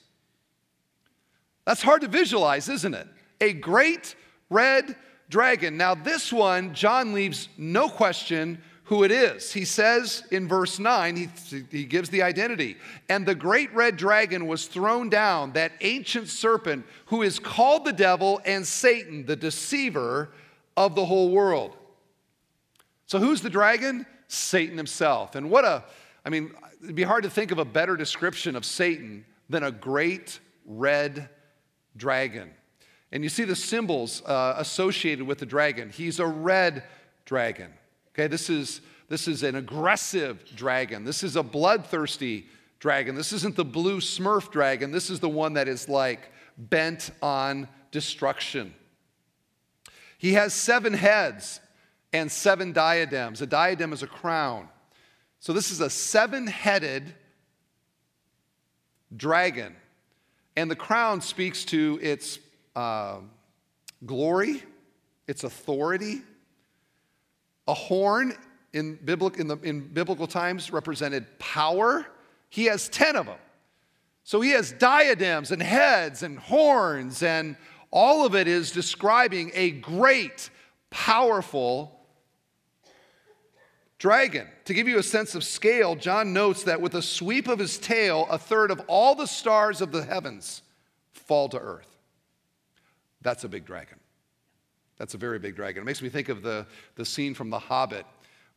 That's 1.66 1.82
hard 1.82 2.02
to 2.02 2.08
visualize, 2.08 2.70
isn't 2.70 2.94
it? 2.94 3.08
A 3.42 3.54
great 3.54 4.16
red 4.50 4.96
dragon. 5.30 5.78
Now, 5.78 5.96
this 5.96 6.32
one, 6.32 6.74
John 6.74 7.14
leaves 7.14 7.50
no 7.58 7.90
question 7.90 8.62
who 8.86 9.04
it 9.04 9.12
is. 9.12 9.52
He 9.52 9.66
says 9.66 10.24
in 10.32 10.48
verse 10.48 10.78
9, 10.78 11.16
he, 11.16 11.30
he 11.72 11.86
gives 11.86 12.10
the 12.10 12.22
identity. 12.22 12.78
And 13.10 13.26
the 13.26 13.34
great 13.34 13.74
red 13.74 13.98
dragon 13.98 14.46
was 14.46 14.68
thrown 14.68 15.10
down, 15.10 15.54
that 15.54 15.72
ancient 15.82 16.28
serpent 16.28 16.86
who 17.08 17.24
is 17.24 17.40
called 17.40 17.86
the 17.86 17.94
devil 17.94 18.40
and 18.46 18.66
Satan, 18.66 19.26
the 19.26 19.36
deceiver 19.36 20.30
of 20.78 20.94
the 20.94 21.06
whole 21.06 21.32
world. 21.32 21.76
So, 23.08 23.20
who's 23.20 23.42
the 23.42 23.50
dragon? 23.50 24.06
Satan 24.28 24.78
himself. 24.78 25.36
And 25.36 25.50
what 25.50 25.66
a, 25.66 25.84
I 26.26 26.30
mean, 26.30 26.52
it'd 26.84 26.96
be 26.96 27.04
hard 27.04 27.24
to 27.24 27.30
think 27.30 27.52
of 27.52 27.60
a 27.60 27.66
better 27.66 27.96
description 27.96 28.56
of 28.56 28.66
Satan 28.66 29.26
than 29.50 29.64
a 29.64 29.72
great 29.72 30.40
red 30.66 31.30
dragon. 31.96 32.52
And 33.12 33.24
you 33.24 33.30
see 33.30 33.44
the 33.44 33.56
symbols 33.56 34.24
uh, 34.26 34.56
associated 34.58 35.26
with 35.26 35.38
the 35.38 35.46
dragon. 35.46 35.90
He's 35.90 36.20
a 36.20 36.26
red 36.26 36.84
dragon. 37.26 37.72
Okay, 38.10 38.28
this 38.28 38.50
is, 38.50 38.82
this 39.10 39.28
is 39.28 39.44
an 39.44 39.56
aggressive 39.56 40.44
dragon. 40.56 41.04
This 41.04 41.24
is 41.24 41.36
a 41.36 41.44
bloodthirsty 41.44 42.48
dragon. 42.80 43.16
This 43.16 43.34
isn't 43.34 43.56
the 43.56 43.66
blue 43.66 44.00
smurf 44.00 44.52
dragon. 44.52 44.92
This 44.92 45.10
is 45.10 45.20
the 45.20 45.30
one 45.30 45.54
that 45.54 45.68
is 45.68 45.88
like 45.88 46.32
bent 46.58 47.12
on 47.22 47.68
destruction. 47.92 48.74
He 50.18 50.34
has 50.34 50.54
seven 50.54 50.94
heads 50.94 51.60
and 52.16 52.32
seven 52.32 52.72
diadems. 52.72 53.42
A 53.42 53.46
diadem 53.46 53.92
is 53.92 54.02
a 54.02 54.08
crown. 54.08 54.70
So 55.42 55.52
this 55.52 55.70
is 55.70 55.82
a 55.82 55.90
seven 55.90 56.48
headed 56.48 57.14
dragon. 59.16 59.76
And 60.56 60.72
the 60.72 60.78
crown 60.78 61.20
speaks 61.20 61.66
to 61.66 62.00
its 62.02 62.40
uh, 62.74 63.18
glory, 64.06 64.64
its 65.28 65.44
authority. 65.44 66.22
A 67.68 67.74
horn 67.74 68.34
in 68.72 68.96
biblical, 69.04 69.42
in, 69.42 69.48
the, 69.48 69.58
in 69.58 69.82
biblical 69.82 70.26
times 70.26 70.72
represented 70.72 71.38
power. 71.38 72.06
He 72.50 72.66
has 72.66 72.88
10 72.88 73.18
of 73.18 73.26
them. 73.26 73.40
So 74.24 74.40
he 74.40 74.52
has 74.52 74.72
diadems 74.72 75.52
and 75.52 75.62
heads 75.62 76.24
and 76.24 76.40
horns, 76.40 77.22
and 77.22 77.58
all 77.92 78.26
of 78.26 78.36
it 78.36 78.48
is 78.48 78.72
describing 78.72 79.52
a 79.54 79.72
great, 79.72 80.50
powerful 80.90 81.95
dragon. 84.06 84.48
To 84.66 84.76
give 84.76 84.88
you 84.88 85.00
a 85.00 85.04
sense 85.04 85.34
of 85.34 85.44
scale, 85.44 85.96
John 85.96 86.32
notes 86.32 86.62
that 86.66 86.80
with 86.80 86.94
a 86.94 87.02
sweep 87.02 87.48
of 87.48 87.58
his 87.58 87.80
tail, 87.80 88.28
a 88.30 88.38
third 88.38 88.70
of 88.70 88.80
all 88.86 89.16
the 89.16 89.26
stars 89.26 89.82
of 89.82 89.92
the 89.92 90.04
heavens 90.04 90.62
fall 91.12 91.50
to 91.50 91.58
earth. 91.58 91.88
That's 93.24 93.46
a 93.46 93.50
big 93.50 93.66
dragon. 93.66 94.00
That's 95.00 95.16
a 95.16 95.18
very 95.18 95.40
big 95.40 95.56
dragon. 95.56 95.82
It 95.82 95.86
makes 95.88 96.04
me 96.04 96.10
think 96.10 96.30
of 96.30 96.44
the, 96.44 96.68
the 96.94 97.04
scene 97.04 97.34
from 97.34 97.50
The 97.50 97.58
Hobbit 97.58 98.06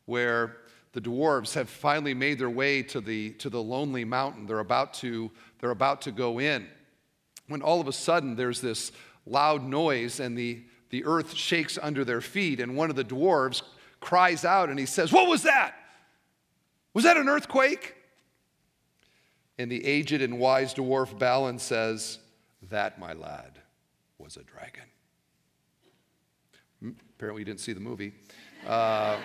where 0.05 0.57
the 0.93 1.01
dwarves 1.01 1.55
have 1.55 1.67
finally 1.67 2.13
made 2.13 2.37
their 2.37 2.51
way 2.51 2.83
to 2.83 3.01
the, 3.01 3.31
to 3.31 3.49
the 3.49 3.63
lonely 3.63 4.05
mountain. 4.05 4.45
They're 4.45 4.59
about, 4.59 4.93
to, 4.95 5.31
they're 5.59 5.71
about 5.71 6.03
to 6.03 6.11
go 6.11 6.39
in. 6.39 6.67
When 7.47 7.63
all 7.63 7.81
of 7.81 7.87
a 7.87 7.93
sudden 7.93 8.35
there's 8.35 8.61
this 8.61 8.91
loud 9.25 9.63
noise 9.63 10.19
and 10.19 10.37
the, 10.37 10.61
the 10.91 11.05
earth 11.05 11.33
shakes 11.33 11.79
under 11.81 12.05
their 12.05 12.21
feet, 12.21 12.59
and 12.59 12.77
one 12.77 12.91
of 12.91 12.95
the 12.95 13.03
dwarves 13.03 13.63
cries 13.99 14.45
out 14.45 14.69
and 14.69 14.79
he 14.79 14.85
says, 14.85 15.11
What 15.11 15.27
was 15.27 15.43
that? 15.43 15.75
Was 16.93 17.03
that 17.03 17.17
an 17.17 17.29
earthquake? 17.29 17.95
And 19.57 19.71
the 19.71 19.85
aged 19.85 20.21
and 20.21 20.39
wise 20.39 20.73
dwarf 20.73 21.17
Balin 21.17 21.59
says, 21.59 22.19
That, 22.69 22.99
my 22.99 23.13
lad, 23.13 23.59
was 24.17 24.37
a 24.37 24.43
dragon. 24.43 24.83
Hmm, 26.81 26.91
apparently, 27.15 27.41
you 27.41 27.45
didn't 27.45 27.59
see 27.59 27.73
the 27.73 27.79
movie. 27.79 28.13
Uh, 28.65 29.17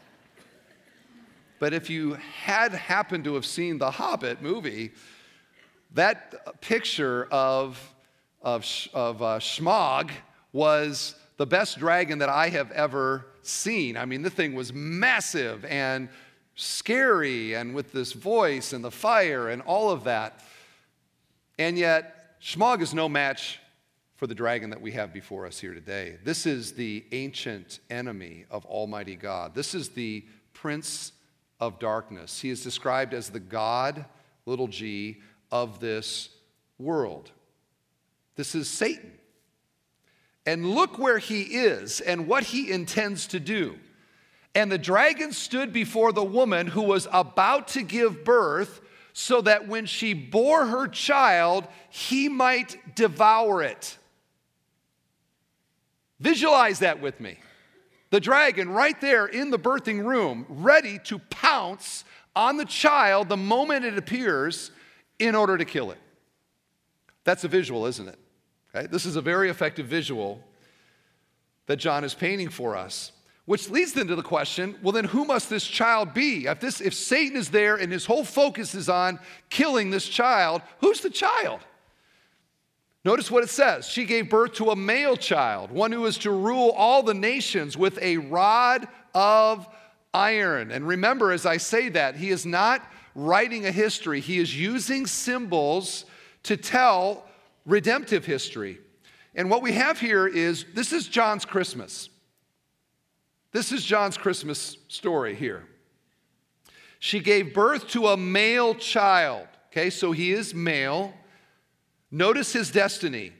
but 1.58 1.72
if 1.72 1.88
you 1.88 2.14
had 2.14 2.72
happened 2.72 3.24
to 3.24 3.34
have 3.34 3.46
seen 3.46 3.78
the 3.78 3.90
Hobbit 3.90 4.42
movie, 4.42 4.92
that 5.94 6.60
picture 6.60 7.26
of, 7.30 7.80
of, 8.42 8.66
of 8.92 9.22
uh, 9.22 10.04
was 10.52 11.14
the 11.36 11.46
best 11.46 11.78
dragon 11.78 12.18
that 12.18 12.28
I 12.28 12.48
have 12.48 12.70
ever 12.72 13.26
seen. 13.46 13.96
I 13.96 14.04
mean, 14.04 14.22
the 14.22 14.30
thing 14.30 14.54
was 14.54 14.72
massive 14.72 15.64
and 15.64 16.08
scary 16.54 17.54
and 17.54 17.74
with 17.74 17.92
this 17.92 18.12
voice 18.12 18.72
and 18.72 18.84
the 18.84 18.90
fire 18.90 19.48
and 19.48 19.62
all 19.62 19.90
of 19.90 20.04
that. 20.04 20.44
And 21.58 21.78
yet, 21.78 22.40
Smaug 22.40 22.80
is 22.80 22.94
no 22.94 23.08
match 23.08 23.58
for 24.16 24.26
the 24.26 24.34
dragon 24.34 24.70
that 24.70 24.80
we 24.80 24.92
have 24.92 25.12
before 25.12 25.46
us 25.46 25.58
here 25.58 25.74
today. 25.74 26.16
This 26.22 26.46
is 26.46 26.72
the 26.72 27.04
ancient 27.12 27.80
enemy 27.90 28.44
of 28.50 28.64
Almighty 28.66 29.16
God. 29.16 29.54
This 29.54 29.74
is 29.74 29.90
the 29.90 30.24
prince 30.52 31.12
of 31.60 31.78
darkness. 31.78 32.40
He 32.40 32.50
is 32.50 32.62
described 32.62 33.14
as 33.14 33.30
the 33.30 33.40
God, 33.40 34.04
little 34.46 34.68
g, 34.68 35.20
of 35.50 35.80
this 35.80 36.28
world. 36.78 37.30
This 38.36 38.54
is 38.54 38.68
Satan. 38.68 39.12
And 40.46 40.70
look 40.74 40.98
where 40.98 41.18
he 41.18 41.42
is 41.42 42.00
and 42.00 42.28
what 42.28 42.44
he 42.44 42.70
intends 42.70 43.26
to 43.28 43.40
do. 43.40 43.78
And 44.54 44.70
the 44.70 44.78
dragon 44.78 45.32
stood 45.32 45.72
before 45.72 46.12
the 46.12 46.24
woman 46.24 46.66
who 46.66 46.82
was 46.82 47.08
about 47.12 47.68
to 47.68 47.82
give 47.82 48.24
birth, 48.24 48.80
so 49.16 49.40
that 49.40 49.68
when 49.68 49.86
she 49.86 50.12
bore 50.12 50.66
her 50.66 50.88
child, 50.88 51.66
he 51.88 52.28
might 52.28 52.96
devour 52.96 53.62
it. 53.62 53.96
Visualize 56.18 56.80
that 56.80 57.00
with 57.00 57.20
me. 57.20 57.38
The 58.10 58.20
dragon 58.20 58.68
right 58.68 59.00
there 59.00 59.26
in 59.26 59.50
the 59.50 59.58
birthing 59.58 60.04
room, 60.04 60.46
ready 60.48 60.98
to 61.04 61.18
pounce 61.30 62.04
on 62.36 62.56
the 62.56 62.64
child 62.64 63.28
the 63.28 63.36
moment 63.36 63.84
it 63.84 63.96
appears 63.96 64.70
in 65.18 65.34
order 65.34 65.56
to 65.56 65.64
kill 65.64 65.90
it. 65.90 65.98
That's 67.22 67.44
a 67.44 67.48
visual, 67.48 67.86
isn't 67.86 68.08
it? 68.08 68.18
Okay? 68.74 68.86
This 68.86 69.06
is 69.06 69.16
a 69.16 69.22
very 69.22 69.50
effective 69.50 69.86
visual 69.86 70.40
that 71.66 71.76
John 71.76 72.04
is 72.04 72.14
painting 72.14 72.48
for 72.48 72.76
us. 72.76 73.12
Which 73.46 73.68
leads 73.68 73.92
then 73.92 74.06
to 74.06 74.16
the 74.16 74.22
question 74.22 74.76
well, 74.82 74.92
then 74.92 75.04
who 75.04 75.24
must 75.24 75.50
this 75.50 75.66
child 75.66 76.14
be? 76.14 76.46
If, 76.46 76.60
this, 76.60 76.80
if 76.80 76.94
Satan 76.94 77.36
is 77.36 77.50
there 77.50 77.76
and 77.76 77.92
his 77.92 78.06
whole 78.06 78.24
focus 78.24 78.74
is 78.74 78.88
on 78.88 79.18
killing 79.50 79.90
this 79.90 80.08
child, 80.08 80.62
who's 80.80 81.00
the 81.00 81.10
child? 81.10 81.60
Notice 83.04 83.30
what 83.30 83.42
it 83.42 83.50
says. 83.50 83.86
She 83.86 84.06
gave 84.06 84.30
birth 84.30 84.54
to 84.54 84.70
a 84.70 84.76
male 84.76 85.16
child, 85.16 85.70
one 85.70 85.92
who 85.92 86.06
is 86.06 86.16
to 86.18 86.30
rule 86.30 86.70
all 86.70 87.02
the 87.02 87.12
nations 87.12 87.76
with 87.76 87.98
a 88.00 88.16
rod 88.16 88.88
of 89.14 89.68
iron. 90.14 90.70
And 90.70 90.88
remember, 90.88 91.30
as 91.30 91.44
I 91.44 91.58
say 91.58 91.90
that, 91.90 92.16
he 92.16 92.30
is 92.30 92.46
not 92.46 92.80
writing 93.14 93.66
a 93.66 93.70
history, 93.70 94.20
he 94.20 94.38
is 94.38 94.58
using 94.58 95.06
symbols 95.06 96.06
to 96.44 96.56
tell 96.56 97.26
redemptive 97.64 98.24
history. 98.24 98.78
And 99.34 99.50
what 99.50 99.62
we 99.62 99.72
have 99.72 99.98
here 99.98 100.26
is 100.26 100.64
this 100.74 100.92
is 100.92 101.08
John's 101.08 101.44
Christmas. 101.44 102.08
This 103.52 103.72
is 103.72 103.84
John's 103.84 104.16
Christmas 104.16 104.76
story 104.88 105.34
here. 105.34 105.64
She 106.98 107.20
gave 107.20 107.54
birth 107.54 107.88
to 107.88 108.08
a 108.08 108.16
male 108.16 108.74
child. 108.74 109.46
Okay, 109.68 109.90
so 109.90 110.12
he 110.12 110.32
is 110.32 110.54
male. 110.54 111.12
Notice 112.10 112.52
his 112.52 112.70
destiny, 112.70 113.32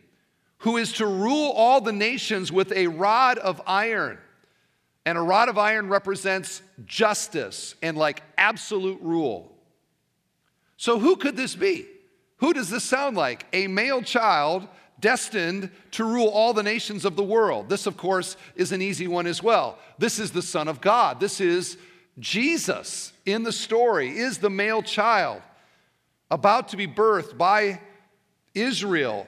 who 0.59 0.77
is 0.77 0.93
to 0.95 1.07
rule 1.07 1.51
all 1.53 1.81
the 1.81 1.93
nations 1.93 2.51
with 2.51 2.73
a 2.73 2.89
rod 2.89 3.39
of 3.39 3.63
iron. 3.67 4.19
And 5.07 5.19
a 5.19 5.21
rod 5.21 5.49
of 5.49 5.59
iron 5.59 5.89
represents 5.89 6.63
justice 6.87 7.75
and 7.83 7.97
like 7.97 8.23
absolute 8.39 9.01
rule. 9.01 9.55
So, 10.77 10.99
who 10.99 11.17
could 11.17 11.37
this 11.37 11.55
be? 11.55 11.87
Who 12.39 12.53
does 12.53 12.71
this 12.71 12.85
sound 12.85 13.17
like? 13.17 13.47
A 13.53 13.67
male 13.67 14.03
child 14.03 14.69
destined 15.01 15.71
to 15.93 16.05
rule 16.05 16.29
all 16.29 16.53
the 16.53 16.63
nations 16.63 17.05
of 17.05 17.17
the 17.17 17.23
world. 17.23 17.69
This, 17.69 17.87
of 17.87 17.97
course, 17.97 18.37
is 18.57 18.73
an 18.73 18.83
easy 18.83 19.07
one 19.07 19.27
as 19.27 19.43
well. 19.43 19.79
This 19.99 20.19
is 20.19 20.31
the 20.31 20.43
Son 20.43 20.69
of 20.69 20.81
God. 20.81 21.21
This 21.21 21.41
is 21.41 21.77
Jesus 22.19 23.13
in 23.27 23.43
the 23.43 23.53
story, 23.53 24.17
is 24.17 24.39
the 24.39 24.51
male 24.51 24.83
child 24.83 25.43
about 26.31 26.69
to 26.69 26.77
be 26.77 26.87
birthed 26.87 27.37
by 27.37 27.81
Israel. 28.55 29.27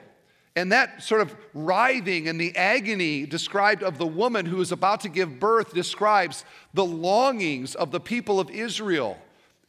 And 0.55 0.71
that 0.71 1.03
sort 1.03 1.21
of 1.21 1.35
writhing 1.53 2.27
and 2.27 2.41
the 2.41 2.55
agony 2.55 3.25
described 3.25 3.83
of 3.83 3.99
the 3.99 4.07
woman 4.07 4.45
who 4.45 4.59
is 4.59 4.71
about 4.71 5.01
to 5.01 5.09
give 5.09 5.39
birth 5.39 5.73
describes 5.73 6.43
the 6.73 6.85
longings 6.85 7.75
of 7.75 7.91
the 7.91 7.99
people 7.99 8.39
of 8.39 8.49
Israel 8.49 9.17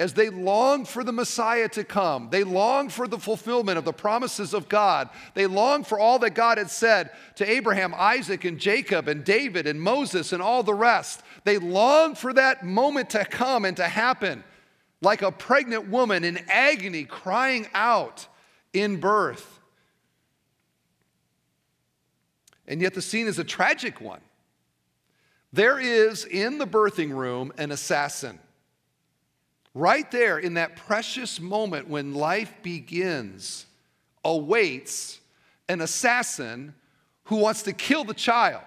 as 0.01 0.13
they 0.13 0.31
long 0.31 0.85
for 0.85 1.03
the 1.03 1.13
Messiah 1.13 1.69
to 1.71 1.83
come, 1.83 2.29
they 2.31 2.45
long 2.45 2.89
for 2.89 3.09
the 3.09 3.19
fulfillment 3.19 3.79
of 3.79 3.85
the 3.85 3.93
promises 3.93 4.55
of 4.55 4.69
God. 4.69 5.09
They 5.35 5.47
long 5.47 5.83
for 5.83 5.99
all 5.99 6.21
that 6.21 6.35
God 6.35 6.57
had 6.57 6.71
said 6.71 7.11
to 7.37 7.51
Abraham, 7.51 7.93
Isaac, 7.97 8.45
and 8.45 8.61
Jacob, 8.61 9.09
and 9.09 9.25
David, 9.25 9.67
and 9.67 9.81
Moses, 9.81 10.33
and 10.33 10.41
all 10.41 10.63
the 10.63 10.75
rest. 10.75 11.23
They 11.43 11.59
long 11.59 12.15
for 12.15 12.33
that 12.33 12.65
moment 12.65 13.11
to 13.11 13.25
come 13.25 13.65
and 13.65 13.77
to 13.79 13.89
happen, 13.89 14.45
like 15.01 15.23
a 15.23 15.33
pregnant 15.33 15.89
woman 15.89 16.23
in 16.23 16.39
agony 16.49 17.03
crying 17.03 17.67
out 17.75 18.29
in 18.73 19.01
birth. 19.01 19.59
And 22.69 22.81
yet 22.81 22.95
the 22.95 23.03
scene 23.03 23.27
is 23.27 23.41
a 23.41 23.45
tragic 23.45 24.01
one. 24.01 24.21
There 25.53 25.81
is 25.81 26.25
in 26.25 26.59
the 26.59 26.67
birthing 26.67 27.11
room 27.11 27.53
an 27.59 27.73
assassin. 27.73 28.39
Right 29.79 30.11
there 30.11 30.41
in 30.41 30.55
that 30.55 30.75
precious 30.75 31.39
moment 31.39 31.89
when 31.89 32.13
life 32.13 32.53
begins, 32.65 33.65
awaits 34.25 35.21
an 35.69 35.81
assassin 35.81 36.75
who 37.27 37.37
wants 37.37 37.63
to 37.63 37.73
kill 37.73 38.03
the 38.03 38.13
child. 38.13 38.65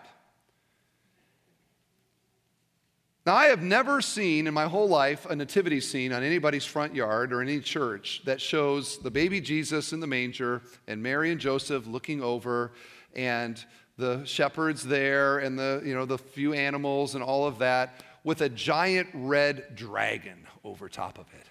Now, 3.26 3.36
I 3.36 3.48
have 3.48 3.62
never 3.62 4.00
seen 4.00 4.48
in 4.48 4.54
my 4.54 4.70
whole 4.70 4.88
life 4.88 5.26
a 5.30 5.36
nativity 5.36 5.82
scene 5.82 6.14
on 6.14 6.24
anybody's 6.24 6.64
front 6.64 6.96
yard 6.96 7.34
or 7.34 7.42
any 7.42 7.60
church 7.60 8.22
that 8.24 8.40
shows 8.40 8.98
the 9.00 9.12
baby 9.12 9.42
Jesus 9.42 9.92
in 9.92 10.00
the 10.00 10.08
manger 10.08 10.62
and 10.88 11.04
Mary 11.04 11.34
and 11.34 11.42
Joseph 11.42 11.88
looking 11.88 12.24
over 12.24 12.72
and 13.18 13.62
the 13.98 14.24
shepherds 14.24 14.82
there 14.82 15.40
and 15.40 15.60
the, 15.60 15.84
you 15.84 15.94
know, 15.94 16.06
the 16.06 16.18
few 16.18 16.54
animals 16.54 17.16
and 17.16 17.24
all 17.24 17.46
of 17.46 17.60
that 17.60 18.02
with 18.24 18.42
a 18.42 18.50
giant 18.50 19.10
red 19.14 19.76
dragon 19.76 20.48
over 20.64 20.88
top 20.88 21.18
of 21.18 21.26
it. 21.34 21.48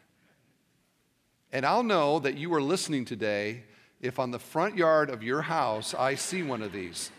And 1.52 1.66
I'll 1.66 1.82
know 1.82 2.20
that 2.20 2.36
you 2.36 2.54
are 2.54 2.62
listening 2.62 3.04
today 3.04 3.64
if 4.00 4.18
on 4.18 4.30
the 4.30 4.38
front 4.38 4.76
yard 4.76 5.10
of 5.10 5.22
your 5.22 5.42
house 5.42 5.94
I 5.94 6.14
see 6.14 6.42
one 6.42 6.62
of 6.62 6.72
these. 6.72 7.10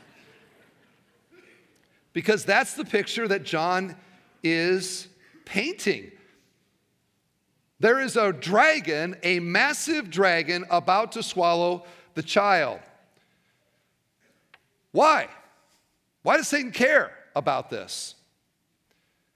Because 2.14 2.46
that's 2.46 2.74
the 2.74 2.86
picture 2.86 3.28
that 3.28 3.44
John 3.44 3.96
is 4.44 5.08
painting. 5.46 6.12
There 7.80 8.00
is 8.00 8.16
a 8.16 8.32
dragon, 8.32 9.16
a 9.24 9.40
massive 9.40 10.10
dragon, 10.10 10.66
about 10.70 11.14
to 11.14 11.24
swallow 11.24 11.86
the 12.14 12.24
child. 12.24 12.80
Why? 14.92 15.28
Why 16.22 16.38
does 16.38 16.48
Satan 16.48 16.72
care 16.72 17.12
about 17.36 17.70
this? 17.70 18.16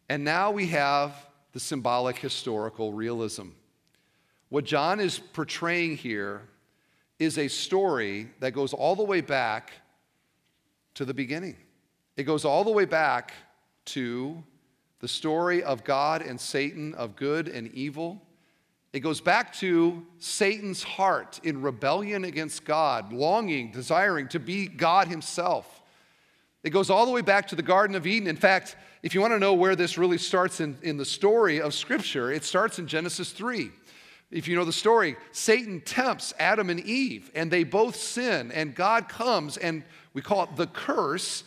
And 0.09 0.23
now 0.23 0.51
we 0.51 0.67
have 0.67 1.15
the 1.53 1.59
symbolic 1.59 2.17
historical 2.17 2.93
realism. 2.93 3.49
What 4.49 4.65
John 4.65 4.99
is 4.99 5.19
portraying 5.19 5.97
here 5.97 6.41
is 7.17 7.37
a 7.37 7.47
story 7.47 8.29
that 8.39 8.51
goes 8.51 8.73
all 8.73 8.95
the 8.95 9.03
way 9.03 9.21
back 9.21 9.71
to 10.95 11.05
the 11.05 11.13
beginning. 11.13 11.55
It 12.17 12.23
goes 12.23 12.45
all 12.45 12.63
the 12.63 12.71
way 12.71 12.85
back 12.85 13.33
to 13.85 14.43
the 14.99 15.07
story 15.07 15.63
of 15.63 15.83
God 15.83 16.21
and 16.21 16.39
Satan, 16.39 16.93
of 16.95 17.15
good 17.15 17.47
and 17.47 17.71
evil. 17.73 18.21
It 18.93 19.01
goes 19.01 19.19
back 19.19 19.53
to 19.55 20.05
Satan's 20.19 20.83
heart 20.83 21.39
in 21.43 21.61
rebellion 21.61 22.23
against 22.23 22.63
God, 22.63 23.11
longing, 23.11 23.71
desiring 23.71 24.27
to 24.29 24.39
be 24.39 24.67
God 24.67 25.07
himself. 25.07 25.74
It 26.65 26.71
goes 26.71 26.89
all 26.89 27.05
the 27.05 27.11
way 27.11 27.21
back 27.21 27.47
to 27.49 27.55
the 27.55 27.61
Garden 27.61 27.95
of 27.95 28.07
Eden. 28.07 28.27
In 28.27 28.35
fact, 28.35 28.75
if 29.03 29.13
you 29.13 29.21
want 29.21 29.33
to 29.33 29.39
know 29.39 29.53
where 29.53 29.75
this 29.75 29.99
really 29.99 30.17
starts 30.17 30.59
in, 30.59 30.75
in 30.81 30.97
the 30.97 31.05
story 31.05 31.61
of 31.61 31.75
Scripture, 31.75 32.31
it 32.31 32.43
starts 32.43 32.79
in 32.79 32.87
Genesis 32.87 33.31
3. 33.31 33.69
If 34.31 34.47
you 34.47 34.55
know 34.55 34.65
the 34.65 34.73
story, 34.73 35.15
Satan 35.31 35.79
tempts 35.79 36.33
Adam 36.39 36.71
and 36.71 36.79
Eve, 36.79 37.29
and 37.35 37.51
they 37.51 37.63
both 37.63 37.95
sin, 37.95 38.51
and 38.51 38.73
God 38.73 39.07
comes, 39.07 39.57
and 39.57 39.83
we 40.15 40.23
call 40.23 40.45
it 40.45 40.55
the 40.55 40.65
curse. 40.65 41.43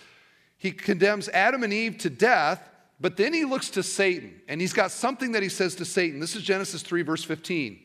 He 0.57 0.71
condemns 0.71 1.29
Adam 1.31 1.65
and 1.65 1.73
Eve 1.73 1.99
to 1.99 2.11
death, 2.11 2.71
but 3.01 3.17
then 3.17 3.33
he 3.33 3.45
looks 3.45 3.71
to 3.71 3.83
Satan, 3.83 4.41
and 4.47 4.61
he's 4.61 4.73
got 4.73 4.93
something 4.93 5.33
that 5.33 5.43
he 5.43 5.49
says 5.49 5.75
to 5.77 5.85
Satan. 5.85 6.21
This 6.21 6.37
is 6.37 6.45
Genesis 6.45 6.83
3, 6.83 7.03
verse 7.03 7.25
15. 7.25 7.77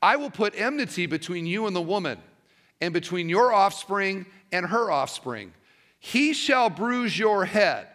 I 0.00 0.16
will 0.16 0.30
put 0.30 0.58
enmity 0.58 1.04
between 1.04 1.44
you 1.44 1.66
and 1.66 1.76
the 1.76 1.82
woman, 1.82 2.18
and 2.80 2.94
between 2.94 3.28
your 3.28 3.52
offspring 3.52 4.24
and 4.50 4.64
her 4.64 4.90
offspring. 4.90 5.52
He 6.00 6.32
shall 6.32 6.70
bruise 6.70 7.16
your 7.16 7.44
head, 7.44 7.86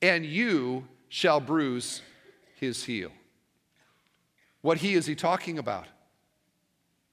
and 0.00 0.24
you 0.24 0.88
shall 1.08 1.38
bruise 1.38 2.00
his 2.58 2.82
heel. 2.82 3.12
What 4.62 4.78
he 4.78 4.94
is 4.94 5.04
he 5.06 5.14
talking 5.14 5.58
about? 5.58 5.86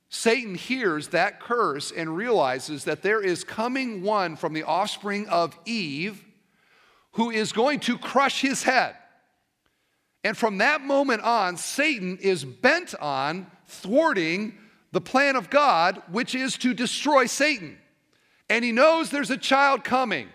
Satan 0.07 0.55
hears 0.55 1.09
that 1.09 1.41
curse 1.41 1.91
and 1.91 2.15
realizes 2.15 2.85
that 2.85 3.01
there 3.01 3.21
is 3.21 3.43
coming 3.43 4.01
one 4.01 4.37
from 4.37 4.53
the 4.53 4.63
offspring 4.63 5.27
of 5.27 5.59
Eve 5.65 6.23
who 7.13 7.29
is 7.29 7.51
going 7.51 7.81
to 7.81 7.97
crush 7.97 8.41
his 8.41 8.63
head. 8.63 8.95
And 10.23 10.37
from 10.37 10.59
that 10.59 10.81
moment 10.81 11.21
on, 11.21 11.57
Satan 11.57 12.17
is 12.21 12.45
bent 12.45 12.95
on 12.95 13.45
thwarting 13.67 14.57
the 14.93 15.01
plan 15.01 15.35
of 15.35 15.49
God, 15.49 16.01
which 16.09 16.33
is 16.33 16.57
to 16.59 16.73
destroy 16.73 17.25
Satan 17.25 17.77
and 18.53 18.63
he 18.63 18.71
knows 18.71 19.09
there's 19.09 19.31
a 19.31 19.37
child 19.37 19.83
coming. 19.83 20.29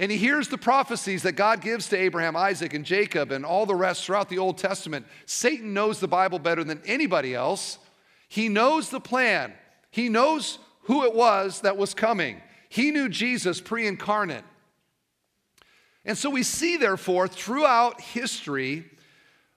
And 0.00 0.10
he 0.10 0.18
hears 0.18 0.48
the 0.48 0.58
prophecies 0.58 1.22
that 1.22 1.34
God 1.34 1.60
gives 1.60 1.88
to 1.90 1.96
Abraham, 1.96 2.34
Isaac, 2.34 2.74
and 2.74 2.84
Jacob, 2.84 3.30
and 3.30 3.46
all 3.46 3.66
the 3.66 3.74
rest 3.76 4.04
throughout 4.04 4.28
the 4.28 4.38
Old 4.38 4.58
Testament. 4.58 5.06
Satan 5.26 5.72
knows 5.72 6.00
the 6.00 6.08
Bible 6.08 6.40
better 6.40 6.64
than 6.64 6.82
anybody 6.84 7.36
else. 7.36 7.78
He 8.28 8.48
knows 8.48 8.90
the 8.90 8.98
plan, 8.98 9.52
he 9.92 10.08
knows 10.08 10.58
who 10.82 11.04
it 11.04 11.14
was 11.14 11.60
that 11.60 11.76
was 11.76 11.94
coming. 11.94 12.42
He 12.68 12.90
knew 12.90 13.08
Jesus 13.08 13.60
pre 13.60 13.86
incarnate. 13.86 14.44
And 16.04 16.18
so 16.18 16.30
we 16.30 16.42
see, 16.42 16.76
therefore, 16.76 17.28
throughout 17.28 18.00
history, 18.00 18.90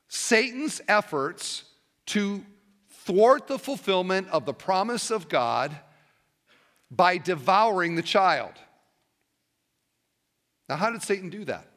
Satan's 0.10 0.80
efforts 0.88 1.64
to 2.06 2.46
thwart 2.88 3.48
the 3.48 3.58
fulfillment 3.58 4.28
of 4.30 4.46
the 4.46 4.54
promise 4.54 5.10
of 5.10 5.28
God 5.28 5.76
by 6.92 7.18
devouring 7.18 7.96
the 7.96 8.02
child. 8.02 8.54
Now, 10.68 10.76
how 10.76 10.92
did 10.92 11.02
Satan 11.02 11.30
do 11.30 11.46
that? 11.46 11.68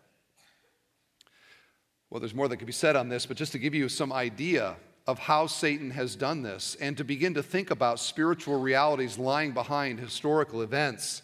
Well, 2.11 2.21
there's 2.21 2.35
more 2.35 2.49
that 2.49 2.59
could 2.59 2.67
be 2.67 2.73
said 2.73 2.95
on 2.95 3.09
this, 3.09 3.25
but 3.25 3.37
just 3.37 3.53
to 3.53 3.59
give 3.59 3.75
you 3.75 3.89
some 3.89 4.13
idea 4.13 4.77
of 5.07 5.19
how 5.19 5.47
Satan 5.47 5.91
has 5.91 6.15
done 6.15 6.43
this 6.43 6.77
and 6.81 6.97
to 6.99 7.05
begin 7.05 7.35
to 7.35 7.43
think 7.43 7.71
about 7.71 7.99
spiritual 7.99 8.61
realities 8.61 9.19
lying 9.19 9.53
behind 9.53 9.99
historical 9.99 10.63
events, 10.63 11.23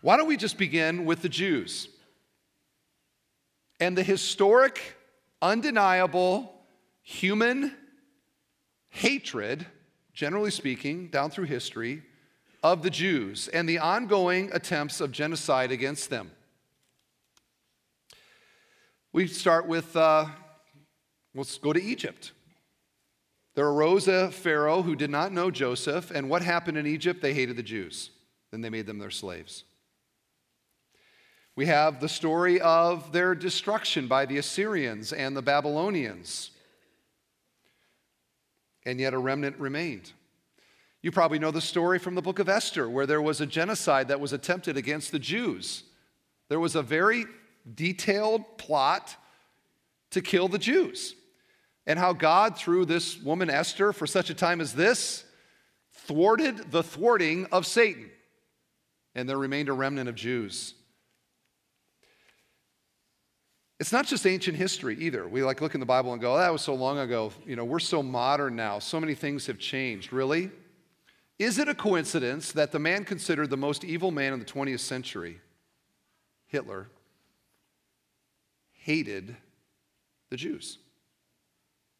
why 0.00 0.16
don't 0.16 0.28
we 0.28 0.36
just 0.36 0.58
begin 0.58 1.04
with 1.04 1.22
the 1.22 1.28
Jews 1.28 1.88
and 3.80 3.98
the 3.98 4.02
historic, 4.02 4.80
undeniable 5.42 6.54
human 7.02 7.74
hatred, 8.90 9.66
generally 10.14 10.52
speaking, 10.52 11.08
down 11.08 11.30
through 11.30 11.46
history, 11.46 12.02
of 12.62 12.82
the 12.82 12.90
Jews 12.90 13.48
and 13.48 13.68
the 13.68 13.78
ongoing 13.78 14.50
attempts 14.52 15.00
of 15.00 15.12
genocide 15.12 15.72
against 15.72 16.10
them. 16.10 16.30
We 19.12 19.26
start 19.26 19.66
with, 19.66 19.94
uh, 19.96 20.26
let's 21.34 21.58
go 21.58 21.72
to 21.72 21.82
Egypt. 21.82 22.32
There 23.54 23.68
arose 23.68 24.08
a 24.08 24.30
Pharaoh 24.30 24.82
who 24.82 24.96
did 24.96 25.10
not 25.10 25.32
know 25.32 25.50
Joseph, 25.50 26.10
and 26.10 26.30
what 26.30 26.42
happened 26.42 26.78
in 26.78 26.86
Egypt? 26.86 27.20
They 27.20 27.34
hated 27.34 27.56
the 27.56 27.62
Jews. 27.62 28.10
Then 28.50 28.62
they 28.62 28.70
made 28.70 28.86
them 28.86 28.98
their 28.98 29.10
slaves. 29.10 29.64
We 31.54 31.66
have 31.66 32.00
the 32.00 32.08
story 32.08 32.60
of 32.62 33.12
their 33.12 33.34
destruction 33.34 34.08
by 34.08 34.24
the 34.24 34.38
Assyrians 34.38 35.12
and 35.12 35.36
the 35.36 35.42
Babylonians. 35.42 36.50
And 38.86 38.98
yet 38.98 39.12
a 39.12 39.18
remnant 39.18 39.58
remained. 39.58 40.12
You 41.02 41.10
probably 41.10 41.40
know 41.40 41.50
the 41.50 41.60
story 41.60 41.98
from 41.98 42.14
the 42.14 42.22
book 42.22 42.38
of 42.38 42.48
Esther, 42.48 42.88
where 42.88 43.06
there 43.06 43.20
was 43.20 43.40
a 43.40 43.46
genocide 43.46 44.08
that 44.08 44.20
was 44.20 44.32
attempted 44.32 44.76
against 44.76 45.10
the 45.10 45.18
Jews. 45.18 45.82
There 46.48 46.60
was 46.60 46.76
a 46.76 46.82
very 46.82 47.26
detailed 47.74 48.56
plot 48.56 49.16
to 50.12 50.22
kill 50.22 50.46
the 50.46 50.58
Jews. 50.58 51.16
And 51.86 51.98
how 51.98 52.12
God, 52.12 52.56
through 52.56 52.84
this 52.84 53.20
woman 53.20 53.50
Esther, 53.50 53.92
for 53.92 54.06
such 54.06 54.30
a 54.30 54.34
time 54.34 54.60
as 54.60 54.74
this, 54.74 55.24
thwarted 55.92 56.70
the 56.70 56.84
thwarting 56.84 57.46
of 57.50 57.66
Satan. 57.66 58.08
And 59.16 59.28
there 59.28 59.38
remained 59.38 59.68
a 59.68 59.72
remnant 59.72 60.08
of 60.08 60.14
Jews. 60.14 60.74
It's 63.80 63.90
not 63.90 64.06
just 64.06 64.24
ancient 64.24 64.56
history 64.56 64.96
either. 65.00 65.26
We 65.26 65.42
like 65.42 65.60
look 65.60 65.74
in 65.74 65.80
the 65.80 65.86
Bible 65.86 66.12
and 66.12 66.22
go, 66.22 66.34
oh, 66.34 66.38
that 66.38 66.52
was 66.52 66.62
so 66.62 66.74
long 66.74 67.00
ago. 67.00 67.32
You 67.44 67.56
know, 67.56 67.64
we're 67.64 67.80
so 67.80 68.00
modern 68.00 68.54
now. 68.54 68.78
So 68.78 69.00
many 69.00 69.16
things 69.16 69.46
have 69.46 69.58
changed. 69.58 70.12
Really? 70.12 70.52
Is 71.42 71.58
it 71.58 71.68
a 71.68 71.74
coincidence 71.74 72.52
that 72.52 72.70
the 72.70 72.78
man 72.78 73.04
considered 73.04 73.50
the 73.50 73.56
most 73.56 73.82
evil 73.82 74.12
man 74.12 74.32
in 74.32 74.38
the 74.38 74.44
20th 74.44 74.78
century, 74.78 75.40
Hitler, 76.46 76.86
hated 78.74 79.34
the 80.30 80.36
Jews. 80.36 80.78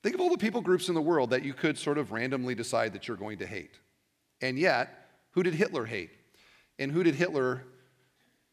Think 0.04 0.14
of 0.14 0.20
all 0.20 0.30
the 0.30 0.38
people 0.38 0.60
groups 0.60 0.88
in 0.88 0.94
the 0.94 1.02
world 1.02 1.30
that 1.30 1.44
you 1.44 1.54
could 1.54 1.76
sort 1.76 1.98
of 1.98 2.12
randomly 2.12 2.54
decide 2.54 2.92
that 2.92 3.08
you're 3.08 3.16
going 3.16 3.38
to 3.38 3.46
hate. 3.46 3.80
And 4.40 4.56
yet, 4.56 5.08
who 5.32 5.42
did 5.42 5.54
Hitler 5.54 5.86
hate? 5.86 6.10
And 6.78 6.92
who 6.92 7.02
did 7.02 7.16
Hitler 7.16 7.64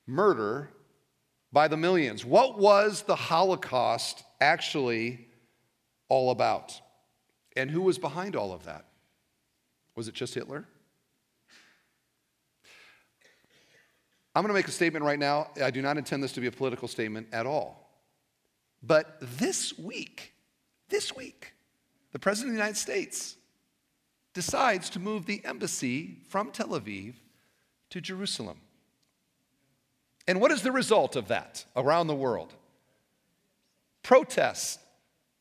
murder 0.08 0.72
by 1.54 1.68
the 1.68 1.78
millions? 1.78 2.26
What 2.26 2.58
was 2.58 3.04
the 3.04 3.16
Holocaust 3.16 4.24
actually 4.42 5.28
all 6.08 6.32
about? 6.32 6.82
And 7.56 7.70
who 7.70 7.82
was 7.82 8.00
behind 8.00 8.36
all 8.36 8.52
of 8.54 8.66
that? 8.66 8.86
Was 9.96 10.08
it 10.08 10.16
just 10.16 10.34
Hitler? 10.34 10.66
I'm 14.36 14.44
going 14.44 14.50
to 14.50 14.54
make 14.54 14.68
a 14.68 14.72
statement 14.72 15.04
right 15.04 15.20
now. 15.20 15.50
I 15.62 15.72
do 15.72 15.82
not 15.82 15.98
intend 15.98 16.24
this 16.24 16.34
to 16.34 16.42
be 16.42 16.48
a 16.48 16.52
political 16.52 16.88
statement 16.88 17.28
at 17.34 17.46
all. 17.46 17.90
But 18.84 19.18
this 19.20 19.78
week, 19.78 20.34
this 20.88 21.16
week, 21.16 21.54
the 22.12 22.20
President 22.20 22.52
of 22.52 22.56
the 22.56 22.60
United 22.60 22.78
States 22.78 23.36
decides 24.34 24.90
to 24.92 25.00
move 25.00 25.26
the 25.26 25.42
embassy 25.44 26.20
from 26.30 26.52
Tel 26.52 26.70
Aviv 26.70 27.16
to 27.90 28.00
Jerusalem. 28.00 28.60
And 30.28 30.40
what 30.40 30.52
is 30.52 30.62
the 30.62 30.72
result 30.72 31.16
of 31.16 31.28
that 31.30 31.66
around 31.76 32.08
the 32.08 32.16
world? 32.16 32.54
Protests, 34.04 34.78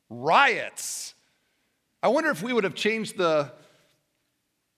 riots. 0.09 1.14
I 2.03 2.09
wonder 2.09 2.31
if 2.31 2.42
we 2.42 2.53
would 2.53 2.64
have 2.64 2.74
changed 2.74 3.18
the 3.18 3.53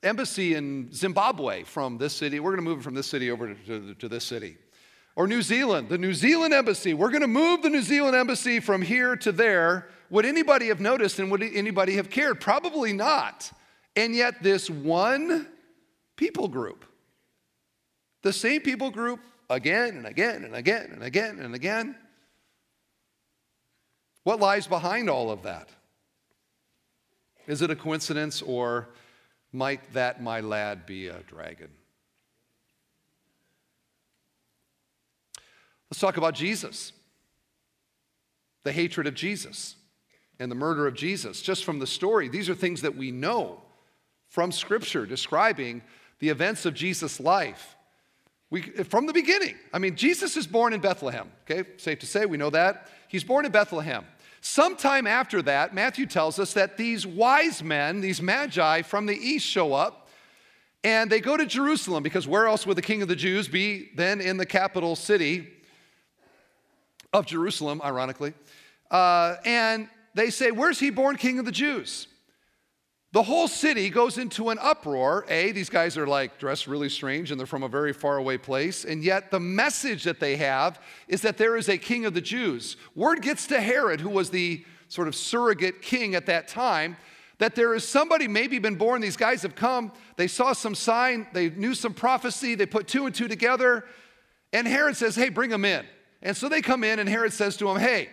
embassy 0.03 0.55
in 0.55 0.93
Zimbabwe 0.93 1.65
from 1.65 1.99
this 1.99 2.15
city. 2.15 2.41
We're 2.41 2.51
going 2.53 2.65
to 2.65 2.71
move 2.71 2.81
it 2.81 2.83
from 2.83 2.95
this 2.95 3.07
city 3.07 3.31
over 3.31 3.55
to, 3.55 3.65
to, 3.67 3.95
to 3.95 4.09
this 4.09 4.25
city. 4.25 4.57
Or 5.17 5.27
New 5.27 5.43
Zealand, 5.43 5.89
the 5.89 5.99
New 5.99 6.15
Zealand 6.15 6.55
embassy. 6.55 6.95
We're 6.95 7.11
going 7.11 7.21
to 7.23 7.29
move 7.29 7.63
the 7.63 7.69
New 7.69 7.83
Zealand 7.83 8.17
embassy 8.17 8.61
from 8.61 8.81
here 8.81 9.17
to 9.17 9.33
there. 9.33 9.89
Would 10.09 10.25
anybody 10.25 10.69
have 10.69 10.81
noticed 10.81 11.19
and 11.19 11.31
would 11.31 11.43
anybody 11.43 11.97
have 11.97 12.11
cared? 12.11 12.41
Probably 12.41 12.93
not. 12.93 13.51
And 13.97 14.15
yet, 14.15 14.43
this 14.43 14.71
one 14.71 15.47
people 16.17 16.49
group, 16.49 16.85
the 18.23 18.33
same 18.33 18.61
people 18.61 18.91
group 18.91 19.21
again 19.49 19.97
and 19.97 20.07
again 20.07 20.45
and 20.45 20.55
again 20.55 20.91
and 20.93 21.03
again 21.03 21.39
and 21.41 21.55
again. 21.55 21.97
What 24.23 24.39
lies 24.39 24.67
behind 24.67 25.11
all 25.11 25.31
of 25.31 25.43
that? 25.43 25.71
Is 27.47 27.63
it 27.63 27.71
a 27.71 27.77
coincidence 27.77 28.43
or 28.43 28.91
might 29.53 29.93
that 29.93 30.23
my 30.23 30.41
lad 30.41 30.87
be 30.87 31.09
a 31.09 31.21
dragon? 31.27 31.69
Let's 35.91 36.01
talk 36.01 36.17
about 36.17 36.35
Jesus, 36.35 36.93
the 38.63 38.73
hatred 38.73 39.07
of 39.07 39.15
Jesus, 39.15 39.75
and 40.39 40.51
the 40.51 40.57
murder 40.57 40.87
of 40.87 40.95
Jesus. 40.95 41.43
Just 41.43 41.65
from 41.65 41.81
the 41.81 41.87
story, 41.87 42.29
these 42.29 42.49
are 42.49 42.55
things 42.55 42.83
that 42.83 42.97
we 42.97 43.11
know 43.11 43.61
from 44.29 44.53
Scripture 44.53 45.05
describing 45.05 45.83
the 46.21 46.29
events 46.29 46.65
of 46.65 46.75
Jesus' 46.75 47.19
life. 47.19 47.75
We, 48.51 48.63
from 48.63 49.07
the 49.07 49.13
beginning. 49.13 49.57
I 49.73 49.79
mean, 49.79 49.97
Jesus 49.97 50.37
is 50.37 50.47
born 50.47 50.73
in 50.73 50.81
Bethlehem, 50.81 51.31
okay? 51.49 51.69
Safe 51.77 51.99
to 52.01 52.07
say, 52.07 52.27
we 52.27 52.37
know 52.37 52.51
that. 52.51 52.89
He's 53.09 53.25
born 53.25 53.45
in 53.45 53.53
Bethlehem. 53.53 54.05
Sometime 54.41 55.07
after 55.07 55.43
that, 55.43 55.75
Matthew 55.75 56.07
tells 56.07 56.39
us 56.39 56.55
that 56.55 56.77
these 56.77 57.07
wise 57.07 57.63
men, 57.63 58.01
these 58.01 58.23
magi 58.23 58.83
from 58.83 59.07
the 59.07 59.17
east, 59.17 59.47
show 59.47 59.73
up 59.75 60.09
and 60.83 61.11
they 61.11 61.21
go 61.21 61.37
to 61.37 61.45
Jerusalem 61.45 62.03
because 62.03 62.27
where 62.27 62.47
else 62.47 62.67
would 62.67 62.77
the 62.77 62.83
king 62.83 63.03
of 63.03 63.09
the 63.09 63.17
Jews 63.17 63.49
be 63.49 63.91
than 63.95 64.21
in 64.21 64.39
the 64.39 64.47
capital 64.47 64.97
city? 64.97 65.49
of 67.13 67.27
Jerusalem, 67.27 67.81
ironically. 67.83 68.35
Uh, 68.91 69.37
and 69.45 69.89
they 70.15 70.31
say, 70.31 70.51
Where's 70.51 70.79
he 70.79 70.91
born 70.91 71.17
king 71.17 71.39
of 71.39 71.45
the 71.45 71.53
Jews? 71.53 72.07
The 73.13 73.25
whole 73.25 73.49
city 73.49 73.91
goes 73.91 74.19
into 74.19 74.51
an 74.51 74.59
uproar. 74.61 75.27
A, 75.29 75.51
these 75.51 75.69
guys 75.69 75.97
are 75.97 76.07
like 76.07 76.39
dressed 76.39 76.69
really 76.69 76.89
strange 76.89 77.33
and 77.33 77.41
they're 77.41 77.47
from 77.47 77.65
a 77.65 77.69
very 77.69 77.93
far 77.93 78.19
away 78.19 78.39
place. 78.39 78.85
And 78.85 79.03
yet, 79.03 79.33
the 79.33 79.41
message 79.41 80.05
that 80.05 80.21
they 80.21 80.37
have 80.37 80.81
is 81.09 81.21
that 81.23 81.37
there 81.37 81.57
is 81.57 81.69
a 81.69 81.77
king 81.77 82.05
of 82.05 82.15
the 82.15 82.21
Jews. 82.21 82.77
Word 82.95 83.21
gets 83.23 83.49
to 83.49 83.61
Herod, 83.61 84.01
who 84.01 84.11
was 84.11 84.31
the 84.31 84.65
sort 84.87 85.09
of 85.09 85.17
surrogate 85.17 85.83
king 85.83 86.15
at 86.15 86.27
that 86.27 86.47
time, 86.47 86.97
that 87.39 87.57
there 87.57 87.75
is 87.75 87.87
somebody 87.89 88.29
maybe 88.29 88.61
been 88.61 88.77
born. 88.77 89.01
These 89.01 89.17
guys 89.17 89.43
have 89.43 89.57
come, 89.57 89.91
they 90.17 90.29
saw 90.29 90.53
some 90.53 90.77
sign, 90.77 91.27
they 91.33 91.51
knew 91.51 91.75
some 91.75 91.95
prophecy, 91.95 92.55
they 92.55 92.67
put 92.67 92.87
two 92.87 93.07
and 93.07 93.15
two 93.15 93.27
together. 93.27 93.87
And 94.53 94.69
Herod 94.69 94.97
says, 94.97 95.17
Hey, 95.17 95.31
bring 95.31 95.51
them 95.51 95.65
in. 95.65 95.85
And 96.23 96.37
so 96.37 96.49
they 96.49 96.61
come 96.61 96.85
in, 96.85 97.01
and 97.01 97.09
Herod 97.09 97.33
says 97.33 97.57
to 97.57 97.67
them, 97.67 97.79
Hey, 97.79 98.11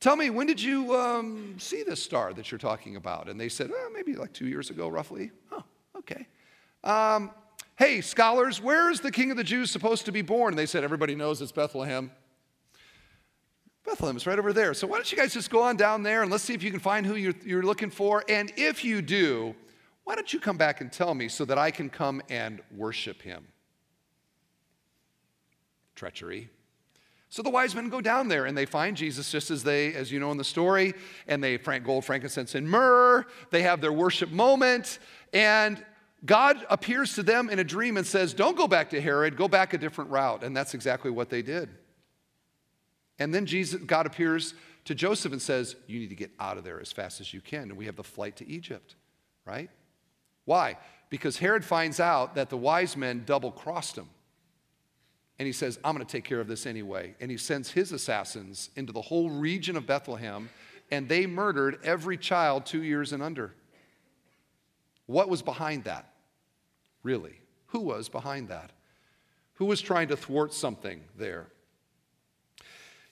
tell 0.00 0.16
me, 0.16 0.30
when 0.30 0.46
did 0.46 0.60
you 0.60 0.96
um, 0.96 1.54
see 1.58 1.82
this 1.82 2.02
star 2.02 2.32
that 2.32 2.50
you're 2.50 2.58
talking 2.58 2.96
about? 2.96 3.28
And 3.28 3.38
they 3.38 3.48
said, 3.48 3.70
oh, 3.72 3.90
maybe 3.94 4.14
like 4.14 4.32
two 4.32 4.48
years 4.48 4.70
ago, 4.70 4.88
roughly. 4.88 5.30
Oh, 5.52 5.62
okay. 5.98 6.26
Um, 6.82 7.30
hey, 7.76 8.00
scholars, 8.00 8.60
where 8.60 8.90
is 8.90 9.00
the 9.00 9.12
king 9.12 9.30
of 9.30 9.36
the 9.36 9.44
Jews 9.44 9.70
supposed 9.70 10.06
to 10.06 10.12
be 10.12 10.22
born? 10.22 10.52
And 10.52 10.58
they 10.58 10.66
said, 10.66 10.82
Everybody 10.82 11.14
knows 11.14 11.42
it's 11.42 11.52
Bethlehem. 11.52 12.10
Bethlehem 13.84 14.16
is 14.16 14.26
right 14.26 14.38
over 14.38 14.52
there. 14.52 14.74
So 14.74 14.86
why 14.86 14.96
don't 14.96 15.10
you 15.10 15.18
guys 15.18 15.32
just 15.32 15.50
go 15.50 15.62
on 15.62 15.76
down 15.76 16.02
there 16.02 16.22
and 16.22 16.30
let's 16.30 16.44
see 16.44 16.54
if 16.54 16.62
you 16.62 16.70
can 16.70 16.80
find 16.80 17.04
who 17.04 17.16
you're, 17.16 17.34
you're 17.44 17.62
looking 17.62 17.90
for. 17.90 18.24
And 18.28 18.52
if 18.56 18.84
you 18.84 19.02
do, 19.02 19.54
why 20.04 20.14
don't 20.14 20.32
you 20.32 20.38
come 20.38 20.56
back 20.56 20.80
and 20.80 20.92
tell 20.92 21.14
me 21.14 21.28
so 21.28 21.44
that 21.46 21.58
I 21.58 21.70
can 21.70 21.88
come 21.88 22.22
and 22.28 22.60
worship 22.76 23.22
him? 23.22 23.46
Treachery. 25.94 26.50
So 27.30 27.42
the 27.42 27.50
wise 27.50 27.76
men 27.76 27.88
go 27.88 28.00
down 28.00 28.26
there 28.26 28.46
and 28.46 28.58
they 28.58 28.66
find 28.66 28.96
Jesus 28.96 29.30
just 29.30 29.52
as 29.52 29.62
they, 29.62 29.94
as 29.94 30.10
you 30.10 30.18
know 30.18 30.32
in 30.32 30.36
the 30.36 30.44
story, 30.44 30.94
and 31.28 31.42
they 31.42 31.56
frank 31.56 31.84
gold, 31.84 32.04
frankincense, 32.04 32.56
and 32.56 32.68
myrrh. 32.68 33.24
They 33.50 33.62
have 33.62 33.80
their 33.80 33.92
worship 33.92 34.30
moment, 34.30 34.98
and 35.32 35.82
God 36.24 36.66
appears 36.68 37.14
to 37.14 37.22
them 37.22 37.48
in 37.48 37.60
a 37.60 37.64
dream 37.64 37.96
and 37.96 38.06
says, 38.06 38.34
Don't 38.34 38.56
go 38.56 38.66
back 38.66 38.90
to 38.90 39.00
Herod, 39.00 39.36
go 39.36 39.48
back 39.48 39.72
a 39.72 39.78
different 39.78 40.10
route. 40.10 40.42
And 40.42 40.56
that's 40.56 40.74
exactly 40.74 41.10
what 41.10 41.30
they 41.30 41.40
did. 41.40 41.70
And 43.18 43.34
then 43.34 43.46
Jesus, 43.46 43.80
God 43.80 44.06
appears 44.06 44.54
to 44.86 44.94
Joseph 44.94 45.32
and 45.32 45.40
says, 45.40 45.76
You 45.86 46.00
need 46.00 46.10
to 46.10 46.16
get 46.16 46.32
out 46.40 46.58
of 46.58 46.64
there 46.64 46.80
as 46.80 46.90
fast 46.90 47.20
as 47.20 47.32
you 47.32 47.40
can. 47.40 47.62
And 47.62 47.76
we 47.76 47.86
have 47.86 47.96
the 47.96 48.04
flight 48.04 48.36
to 48.36 48.48
Egypt, 48.48 48.96
right? 49.46 49.70
Why? 50.46 50.76
Because 51.10 51.38
Herod 51.38 51.64
finds 51.64 52.00
out 52.00 52.34
that 52.34 52.50
the 52.50 52.56
wise 52.56 52.96
men 52.96 53.22
double 53.24 53.52
crossed 53.52 53.96
him. 53.96 54.08
And 55.40 55.46
he 55.46 55.54
says, 55.54 55.78
I'm 55.82 55.94
going 55.94 56.04
to 56.04 56.12
take 56.12 56.24
care 56.24 56.38
of 56.38 56.48
this 56.48 56.66
anyway. 56.66 57.14
And 57.18 57.30
he 57.30 57.38
sends 57.38 57.70
his 57.70 57.92
assassins 57.92 58.68
into 58.76 58.92
the 58.92 59.00
whole 59.00 59.30
region 59.30 59.74
of 59.74 59.86
Bethlehem, 59.86 60.50
and 60.90 61.08
they 61.08 61.26
murdered 61.26 61.78
every 61.82 62.18
child 62.18 62.66
two 62.66 62.82
years 62.82 63.14
and 63.14 63.22
under. 63.22 63.54
What 65.06 65.30
was 65.30 65.40
behind 65.40 65.84
that? 65.84 66.12
Really? 67.02 67.40
Who 67.68 67.80
was 67.80 68.10
behind 68.10 68.50
that? 68.50 68.72
Who 69.54 69.64
was 69.64 69.80
trying 69.80 70.08
to 70.08 70.16
thwart 70.16 70.52
something 70.52 71.00
there? 71.16 71.46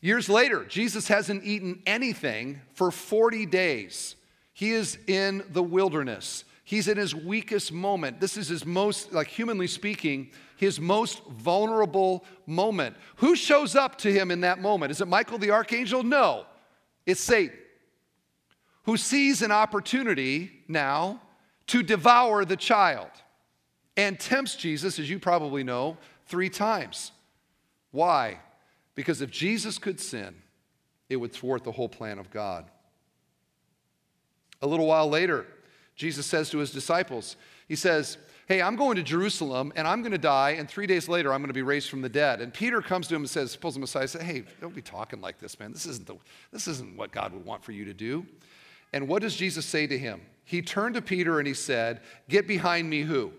Years 0.02 0.28
later, 0.28 0.66
Jesus 0.66 1.08
hasn't 1.08 1.44
eaten 1.44 1.80
anything 1.86 2.60
for 2.74 2.90
40 2.90 3.46
days. 3.46 4.16
He 4.52 4.72
is 4.72 4.98
in 5.06 5.44
the 5.48 5.62
wilderness. 5.62 6.44
He's 6.68 6.86
in 6.86 6.98
his 6.98 7.14
weakest 7.14 7.72
moment. 7.72 8.20
This 8.20 8.36
is 8.36 8.48
his 8.48 8.66
most, 8.66 9.10
like 9.10 9.28
humanly 9.28 9.66
speaking, 9.66 10.32
his 10.58 10.78
most 10.78 11.24
vulnerable 11.28 12.26
moment. 12.44 12.94
Who 13.16 13.36
shows 13.36 13.74
up 13.74 13.96
to 14.00 14.12
him 14.12 14.30
in 14.30 14.42
that 14.42 14.60
moment? 14.60 14.90
Is 14.90 15.00
it 15.00 15.08
Michael 15.08 15.38
the 15.38 15.50
archangel? 15.50 16.02
No, 16.02 16.44
it's 17.06 17.22
Satan, 17.22 17.56
who 18.82 18.98
sees 18.98 19.40
an 19.40 19.50
opportunity 19.50 20.62
now 20.68 21.22
to 21.68 21.82
devour 21.82 22.44
the 22.44 22.54
child 22.54 23.12
and 23.96 24.20
tempts 24.20 24.54
Jesus, 24.54 24.98
as 24.98 25.08
you 25.08 25.18
probably 25.18 25.64
know, 25.64 25.96
three 26.26 26.50
times. 26.50 27.12
Why? 27.92 28.40
Because 28.94 29.22
if 29.22 29.30
Jesus 29.30 29.78
could 29.78 30.00
sin, 30.00 30.34
it 31.08 31.16
would 31.16 31.32
thwart 31.32 31.64
the 31.64 31.72
whole 31.72 31.88
plan 31.88 32.18
of 32.18 32.30
God. 32.30 32.66
A 34.60 34.66
little 34.66 34.86
while 34.86 35.08
later, 35.08 35.46
Jesus 35.98 36.26
says 36.26 36.48
to 36.50 36.58
his 36.58 36.70
disciples, 36.70 37.36
He 37.66 37.74
says, 37.74 38.16
Hey, 38.46 38.62
I'm 38.62 38.76
going 38.76 38.96
to 38.96 39.02
Jerusalem 39.02 39.72
and 39.76 39.86
I'm 39.86 40.00
going 40.00 40.12
to 40.12 40.18
die, 40.18 40.50
and 40.50 40.66
three 40.66 40.86
days 40.86 41.08
later 41.08 41.34
I'm 41.34 41.40
going 41.40 41.48
to 41.48 41.54
be 41.54 41.60
raised 41.60 41.90
from 41.90 42.00
the 42.00 42.08
dead. 42.08 42.40
And 42.40 42.54
Peter 42.54 42.80
comes 42.80 43.08
to 43.08 43.16
him 43.16 43.22
and 43.22 43.28
says, 43.28 43.50
Suppose 43.50 43.74
the 43.74 43.80
Messiah 43.80 44.06
says, 44.06 44.22
Hey, 44.22 44.44
don't 44.60 44.74
be 44.74 44.80
talking 44.80 45.20
like 45.20 45.38
this, 45.38 45.58
man. 45.58 45.72
This 45.72 45.84
isn't, 45.86 46.06
the, 46.06 46.14
this 46.52 46.68
isn't 46.68 46.96
what 46.96 47.10
God 47.10 47.32
would 47.32 47.44
want 47.44 47.64
for 47.64 47.72
you 47.72 47.84
to 47.84 47.92
do. 47.92 48.24
And 48.92 49.08
what 49.08 49.22
does 49.22 49.34
Jesus 49.34 49.66
say 49.66 49.86
to 49.88 49.98
him? 49.98 50.22
He 50.44 50.62
turned 50.62 50.94
to 50.94 51.02
Peter 51.02 51.40
and 51.40 51.48
he 51.48 51.52
said, 51.52 52.00
Get 52.28 52.46
behind 52.46 52.88
me, 52.88 53.02
who? 53.02 53.32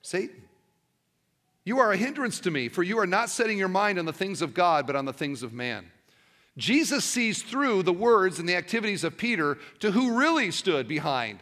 Satan. 0.00 0.42
You 1.64 1.80
are 1.80 1.92
a 1.92 1.96
hindrance 1.96 2.38
to 2.40 2.52
me, 2.52 2.68
for 2.68 2.84
you 2.84 2.98
are 2.98 3.06
not 3.06 3.28
setting 3.28 3.58
your 3.58 3.68
mind 3.68 3.98
on 3.98 4.06
the 4.06 4.12
things 4.12 4.40
of 4.40 4.54
God, 4.54 4.86
but 4.86 4.96
on 4.96 5.04
the 5.04 5.12
things 5.12 5.42
of 5.42 5.52
man. 5.52 5.90
Jesus 6.58 7.04
sees 7.04 7.42
through 7.42 7.84
the 7.84 7.92
words 7.92 8.38
and 8.38 8.48
the 8.48 8.56
activities 8.56 9.04
of 9.04 9.16
Peter 9.16 9.58
to 9.78 9.92
who 9.92 10.18
really 10.18 10.50
stood 10.50 10.88
behind 10.88 11.38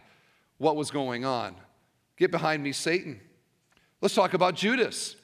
what 0.58 0.76
was 0.76 0.90
going 0.90 1.24
on. 1.24 1.56
Get 2.18 2.30
behind 2.30 2.62
me, 2.62 2.72
Satan. 2.72 3.20
Let's 4.02 4.14
talk 4.14 4.34
about 4.34 4.54
Judas. 4.54 5.16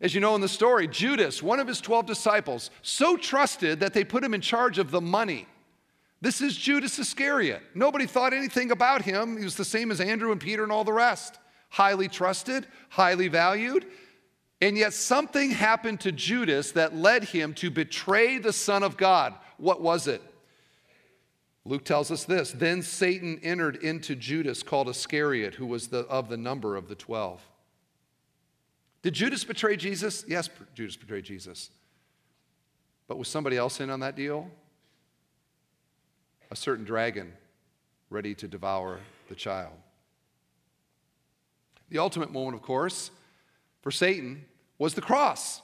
As 0.00 0.14
you 0.14 0.20
know 0.20 0.34
in 0.34 0.40
the 0.40 0.48
story, 0.48 0.88
Judas, 0.88 1.42
one 1.42 1.60
of 1.60 1.68
his 1.68 1.80
12 1.80 2.06
disciples, 2.06 2.70
so 2.82 3.16
trusted 3.16 3.80
that 3.80 3.94
they 3.94 4.04
put 4.04 4.24
him 4.24 4.34
in 4.34 4.40
charge 4.40 4.78
of 4.78 4.90
the 4.90 5.00
money. 5.00 5.46
This 6.20 6.40
is 6.40 6.56
Judas 6.56 6.98
Iscariot. 6.98 7.62
Nobody 7.74 8.06
thought 8.06 8.32
anything 8.32 8.72
about 8.72 9.02
him. 9.02 9.38
He 9.38 9.44
was 9.44 9.56
the 9.56 9.64
same 9.64 9.90
as 9.90 10.00
Andrew 10.00 10.32
and 10.32 10.40
Peter 10.40 10.64
and 10.64 10.72
all 10.72 10.84
the 10.84 10.92
rest. 10.92 11.38
Highly 11.70 12.08
trusted, 12.08 12.66
highly 12.88 13.28
valued. 13.28 13.86
And 14.60 14.76
yet 14.76 14.94
something 14.94 15.50
happened 15.50 16.00
to 16.00 16.12
Judas 16.12 16.72
that 16.72 16.94
led 16.94 17.24
him 17.24 17.52
to 17.54 17.70
betray 17.70 18.38
the 18.38 18.52
Son 18.52 18.82
of 18.82 18.96
God. 18.96 19.34
What 19.58 19.82
was 19.82 20.06
it? 20.06 20.22
Luke 21.66 21.84
tells 21.84 22.10
us 22.10 22.24
this 22.24 22.52
Then 22.52 22.82
Satan 22.82 23.40
entered 23.42 23.76
into 23.76 24.14
Judas, 24.14 24.62
called 24.62 24.88
Iscariot, 24.88 25.54
who 25.54 25.66
was 25.66 25.88
the, 25.88 26.00
of 26.06 26.28
the 26.28 26.36
number 26.36 26.76
of 26.76 26.88
the 26.88 26.94
12. 26.94 27.42
Did 29.02 29.14
Judas 29.14 29.44
betray 29.44 29.76
Jesus? 29.76 30.24
Yes, 30.26 30.48
Judas 30.74 30.96
betrayed 30.96 31.24
Jesus. 31.24 31.70
But 33.08 33.18
was 33.18 33.28
somebody 33.28 33.56
else 33.56 33.80
in 33.80 33.90
on 33.90 34.00
that 34.00 34.16
deal? 34.16 34.50
A 36.50 36.56
certain 36.56 36.84
dragon 36.84 37.32
ready 38.10 38.34
to 38.34 38.48
devour 38.48 39.00
the 39.28 39.34
child. 39.34 39.74
The 41.88 41.98
ultimate 41.98 42.32
moment, 42.32 42.56
of 42.56 42.62
course, 42.62 43.10
for 43.86 43.92
Satan 43.92 44.44
was 44.80 44.94
the 44.94 45.00
cross. 45.00 45.62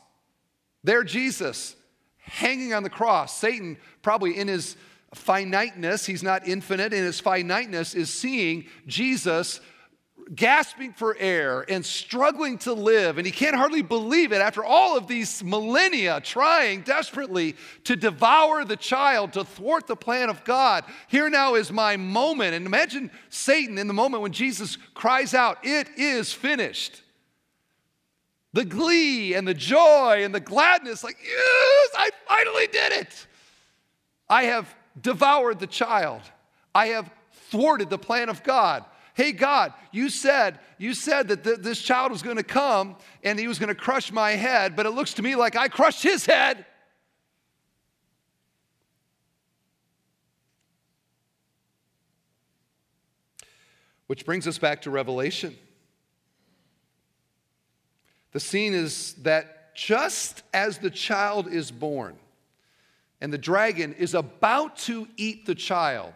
There, 0.85 1.03
Jesus 1.03 1.75
hanging 2.19 2.73
on 2.73 2.85
the 2.85 2.89
cross. 2.89 3.37
Satan, 3.37 3.77
probably 4.01 4.39
in 4.39 4.47
his 4.47 4.77
finiteness, 5.13 6.07
he's 6.07 6.23
not 6.23 6.47
infinite, 6.47 6.93
in 6.93 7.03
his 7.03 7.19
finiteness, 7.19 7.97
is 7.97 8.11
seeing 8.11 8.67
Jesus 8.87 9.61
gasping 10.37 10.93
for 10.93 11.17
air 11.19 11.65
and 11.69 11.85
struggling 11.85 12.59
to 12.59 12.73
live. 12.73 13.19
And 13.19 13.27
he 13.27 13.33
can't 13.33 13.57
hardly 13.57 13.83
believe 13.83 14.31
it 14.31 14.41
after 14.41 14.65
all 14.65 14.97
of 14.97 15.09
these 15.09 15.43
millennia 15.43 16.21
trying 16.21 16.83
desperately 16.83 17.57
to 17.83 17.97
devour 17.97 18.65
the 18.65 18.77
child, 18.77 19.33
to 19.33 19.43
thwart 19.43 19.89
the 19.89 19.97
plan 19.97 20.31
of 20.31 20.45
God. 20.45 20.85
Here 21.09 21.29
now 21.29 21.57
is 21.57 21.73
my 21.73 21.97
moment. 21.97 22.55
And 22.55 22.67
imagine 22.67 23.11
Satan 23.31 23.79
in 23.79 23.89
the 23.89 23.95
moment 23.95 24.23
when 24.23 24.33
Jesus 24.33 24.79
cries 24.95 25.35
out, 25.35 25.59
It 25.65 25.89
is 25.97 26.33
finished. 26.33 27.02
The 28.53 28.65
glee 28.65 29.35
and 29.35 29.49
the 29.49 29.55
joy 29.55 30.23
and 30.25 30.35
the 30.35 30.41
gladness, 30.41 31.03
like, 31.03 31.17
yes, 31.23 31.91
I 31.97 32.11
finally 32.29 32.67
did 32.67 32.93
it. 32.93 33.27
I 34.29 34.45
have 34.45 34.75
devoured 35.01 35.59
the 35.59 35.67
child. 35.67 36.21
I 36.75 36.89
have 36.89 37.11
thwarted 37.51 37.91
the 37.91 37.99
plan 37.99 38.29
of 38.29 38.43
God. 38.43 38.85
Hey 39.15 39.33
God, 39.33 39.75
you 39.91 40.09
said 40.09 40.59
you 40.79 40.95
said 40.95 41.29
that 41.29 41.45
th- 41.45 41.59
this 41.59 41.81
child 41.81 42.11
was 42.11 42.23
going 42.23 42.39
to 42.39 42.43
come 42.43 42.97
and 43.23 43.39
he 43.39 43.47
was 43.47 43.59
going 43.59 43.69
to 43.69 43.75
crush 43.75 44.11
my 44.11 44.33
head, 44.33 44.75
but 44.75 44.87
it 44.87 44.91
looks 44.91 45.15
to 45.15 45.23
me 45.23 45.37
like 45.37 45.55
I 45.55 45.69
crushed 45.69 46.03
his 46.03 46.25
head. 46.25 46.65
Which 54.07 54.27
brings 54.27 54.47
us 54.47 54.59
back 54.59 54.83
to 54.83 54.91
Revelation. 54.91 55.57
The 58.33 58.41
scene 58.41 58.75
is 58.75 59.15
that 59.23 59.75
just 59.75 60.43
as 60.53 60.79
the 60.79 60.91
child 60.91 61.49
is 61.49 61.71
born, 61.71 62.17
and 63.21 63.33
the 63.33 63.39
dragon 63.39 63.95
is 63.95 64.15
about 64.15 64.77
to 64.79 65.07
eat 65.17 65.47
the 65.47 65.55
child. 65.55 66.13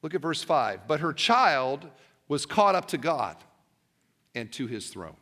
Look 0.00 0.14
at 0.14 0.22
verse 0.22 0.42
5. 0.42 0.86
But 0.86 1.00
her 1.00 1.12
child 1.12 1.86
was 2.28 2.46
caught 2.46 2.76
up 2.76 2.86
to 2.88 2.98
God 2.98 3.36
and 4.34 4.50
to 4.52 4.68
his 4.68 4.88
throne. 4.88 5.16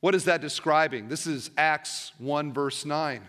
What 0.00 0.16
is 0.16 0.24
that 0.24 0.40
describing? 0.40 1.08
This 1.08 1.28
is 1.28 1.52
Acts 1.56 2.12
1, 2.18 2.52
verse 2.52 2.84
9. 2.84 3.22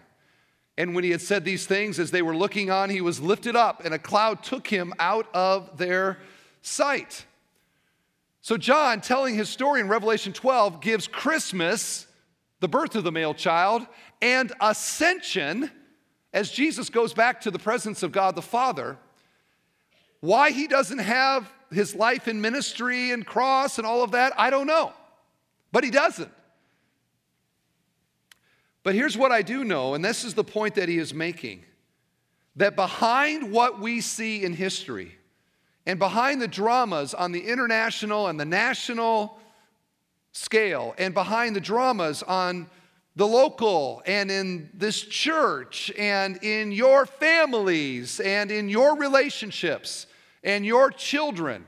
And 0.76 0.96
when 0.96 1.04
he 1.04 1.12
had 1.12 1.22
said 1.22 1.46
these 1.46 1.68
things, 1.68 2.00
as 2.00 2.10
they 2.10 2.24
were 2.24 2.36
looking 2.36 2.72
on, 2.72 2.90
he 2.90 3.02
was 3.02 3.22
lifted 3.22 3.56
up, 3.56 3.86
and 3.86 3.94
a 3.94 4.00
cloud 4.00 4.42
took 4.42 4.66
him 4.66 4.92
out 4.98 5.28
of 5.36 5.78
their 5.78 6.18
sight. 6.64 7.28
So, 8.44 8.58
John, 8.58 9.00
telling 9.00 9.36
his 9.36 9.48
story 9.48 9.80
in 9.80 9.88
Revelation 9.88 10.34
12, 10.34 10.82
gives 10.82 11.08
Christmas, 11.08 12.08
the 12.60 12.68
birth 12.68 12.94
of 12.96 13.06
the 13.06 13.12
male 13.12 13.34
child, 13.34 13.88
and 14.22 14.52
ascension 14.60 15.72
as 16.34 16.52
Jesus 16.52 16.90
goes 16.90 17.14
back 17.14 17.40
to 17.42 17.52
the 17.52 17.58
presence 17.58 18.04
of 18.04 18.12
God 18.12 18.36
the 18.36 18.42
Father. 18.42 18.98
Why 20.20 20.52
he 20.52 20.68
doesn't 20.68 21.00
have 21.00 21.50
his 21.72 21.96
life 21.96 22.28
in 22.28 22.42
ministry 22.42 23.12
and 23.12 23.26
cross 23.26 23.78
and 23.78 23.88
all 23.88 24.04
of 24.04 24.12
that, 24.12 24.34
I 24.38 24.50
don't 24.50 24.68
know. 24.68 24.92
But 25.72 25.86
he 25.86 25.90
doesn't. 25.90 26.32
But 28.84 28.94
here's 28.94 29.18
what 29.18 29.32
I 29.32 29.42
do 29.42 29.64
know, 29.64 29.94
and 29.94 30.04
this 30.04 30.26
is 30.26 30.34
the 30.34 30.44
point 30.44 30.76
that 30.76 30.90
he 30.90 30.98
is 30.98 31.14
making 31.14 31.64
that 32.58 32.76
behind 32.76 33.54
what 33.54 33.80
we 33.80 34.02
see 34.02 34.44
in 34.44 34.52
history, 34.52 35.18
and 35.86 36.00
behind 36.00 36.42
the 36.42 36.48
dramas 36.48 37.14
on 37.14 37.32
the 37.32 37.42
international 37.42 38.28
and 38.28 38.40
the 38.40 38.46
national 38.46 39.38
scale, 40.32 40.96
and 40.98 41.14
behind 41.14 41.56
the 41.56 41.62
dramas 41.62 42.24
on 42.24 42.68
the 43.16 43.28
local 43.28 44.02
and 44.06 44.32
in 44.32 44.70
this 44.74 45.02
church 45.02 45.92
and 45.98 46.44
in 46.44 46.72
your 46.72 47.06
families 47.06 48.20
and 48.20 48.52
in 48.52 48.70
your 48.70 48.98
relationships 48.98 50.08
and 50.44 50.66
your 50.66 50.90
children, 50.90 51.66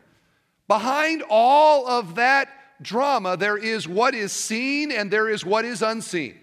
behind 0.68 1.24
all 1.30 1.88
of 1.88 2.16
that 2.16 2.50
drama, 2.82 3.38
there 3.38 3.58
is 3.58 3.88
what 3.88 4.16
is 4.16 4.32
seen 4.32 4.92
and 4.92 5.12
there 5.12 5.30
is 5.30 5.46
what 5.46 5.66
is 5.66 5.82
unseen. 5.82 6.36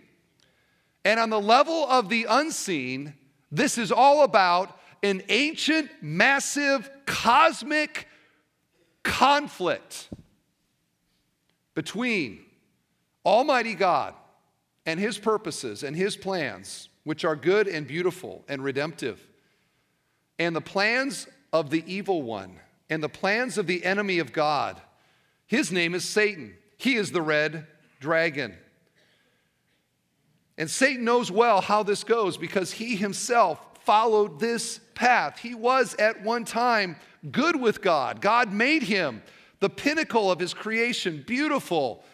And 1.04 1.18
on 1.18 1.30
the 1.30 1.40
level 1.40 1.86
of 1.88 2.08
the 2.08 2.26
unseen, 2.28 3.14
this 3.50 3.76
is 3.76 3.90
all 3.90 4.22
about 4.22 4.78
an 5.02 5.22
ancient, 5.28 5.90
massive, 6.00 6.90
cosmic 7.06 8.06
conflict 9.02 10.08
between 11.74 12.40
Almighty 13.24 13.74
God 13.74 14.14
and 14.86 14.98
His 14.98 15.18
purposes 15.18 15.82
and 15.82 15.96
His 15.96 16.16
plans, 16.16 16.88
which 17.04 17.24
are 17.24 17.36
good 17.36 17.66
and 17.66 17.86
beautiful 17.86 18.44
and 18.48 18.62
redemptive, 18.62 19.26
and 20.38 20.54
the 20.54 20.60
plans 20.60 21.26
of 21.52 21.70
the 21.70 21.84
evil 21.86 22.22
one 22.22 22.58
and 22.88 23.02
the 23.02 23.08
plans 23.08 23.58
of 23.58 23.66
the 23.66 23.84
enemy 23.84 24.18
of 24.18 24.32
God. 24.32 24.80
His 25.46 25.72
name 25.72 25.94
is 25.94 26.04
Satan. 26.04 26.54
He 26.76 26.96
is 26.96 27.12
the 27.12 27.22
red 27.22 27.66
dragon. 28.00 28.54
And 30.58 30.70
Satan 30.70 31.04
knows 31.04 31.30
well 31.30 31.60
how 31.60 31.82
this 31.82 32.04
goes 32.04 32.36
because 32.36 32.72
he 32.72 32.96
himself 32.96 33.58
followed 33.84 34.40
this 34.40 34.80
path. 34.94 35.38
He 35.38 35.54
was 35.54 35.94
at 35.94 36.22
one 36.22 36.44
time 36.44 36.96
good 37.30 37.60
with 37.60 37.82
God. 37.82 38.20
God 38.20 38.52
made 38.52 38.82
him 38.82 39.22
the 39.60 39.70
pinnacle 39.70 40.30
of 40.30 40.38
his 40.38 40.54
creation, 40.54 41.22
beautiful, 41.26 42.04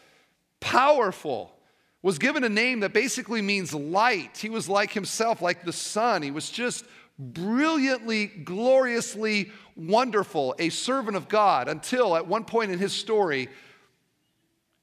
powerful. 0.61 1.55
Was 2.01 2.19
given 2.19 2.45
a 2.45 2.49
name 2.49 2.81
that 2.81 2.93
basically 2.93 3.43
means 3.43 3.75
light. 3.75 4.37
He 4.37 4.51
was 4.51 4.69
like 4.69 4.93
himself, 4.93 5.43
like 5.43 5.65
the 5.65 5.73
sun. 5.73 6.23
He 6.23 6.31
was 6.31 6.49
just 6.49 6.85
brilliantly, 7.19 8.27
gloriously 8.27 9.51
wonderful, 9.75 10.55
a 10.59 10.69
servant 10.69 11.17
of 11.17 11.29
God, 11.29 11.69
until 11.69 12.17
at 12.17 12.27
one 12.27 12.45
point 12.45 12.71
in 12.71 12.79
his 12.79 12.93
story, 12.93 13.49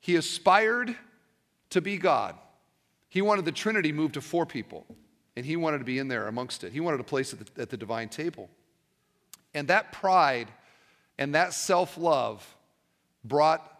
he 0.01 0.17
aspired 0.17 0.95
to 1.69 1.81
be 1.81 1.97
God. 1.97 2.35
He 3.09 3.21
wanted 3.21 3.45
the 3.45 3.51
Trinity 3.51 3.93
moved 3.93 4.15
to 4.15 4.21
four 4.21 4.45
people, 4.45 4.85
and 5.35 5.45
he 5.45 5.55
wanted 5.55 5.79
to 5.79 5.83
be 5.83 5.99
in 5.99 6.07
there 6.07 6.27
amongst 6.27 6.63
it. 6.63 6.71
He 6.71 6.79
wanted 6.79 6.99
a 6.99 7.03
place 7.03 7.33
at 7.33 7.39
the, 7.39 7.61
at 7.61 7.69
the 7.69 7.77
divine 7.77 8.09
table. 8.09 8.49
And 9.53 9.67
that 9.67 9.91
pride 9.91 10.49
and 11.17 11.35
that 11.35 11.53
self 11.53 11.97
love 11.97 12.55
brought 13.23 13.71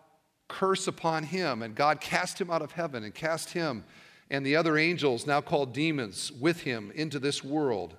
curse 0.48 0.88
upon 0.88 1.24
him, 1.24 1.62
and 1.64 1.76
God 1.76 2.00
cast 2.00 2.40
him 2.40 2.52
out 2.52 2.62
of 2.62 2.72
heaven 2.72 3.04
and 3.04 3.14
cast 3.14 3.52
him 3.52 3.84
and 4.30 4.46
the 4.46 4.56
other 4.56 4.78
angels, 4.78 5.28
now 5.28 5.42
called 5.42 5.74
demons, 5.74 6.32
with 6.32 6.62
him 6.62 6.92
into 6.96 7.20
this 7.20 7.44
world. 7.44 7.96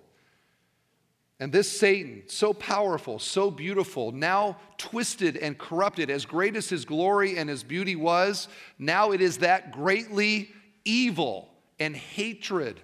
And 1.38 1.52
this 1.52 1.70
Satan, 1.70 2.22
so 2.26 2.52
powerful, 2.52 3.18
so 3.18 3.50
beautiful, 3.50 4.10
now 4.10 4.56
twisted 4.78 5.36
and 5.36 5.56
corrupted, 5.56 6.10
as 6.10 6.24
great 6.24 6.56
as 6.56 6.68
his 6.68 6.84
glory 6.84 7.36
and 7.36 7.48
his 7.48 7.62
beauty 7.62 7.94
was, 7.94 8.48
now 8.78 9.12
it 9.12 9.20
is 9.20 9.38
that 9.38 9.70
greatly 9.70 10.50
evil 10.84 11.48
and 11.78 11.94
hatred 11.94 12.80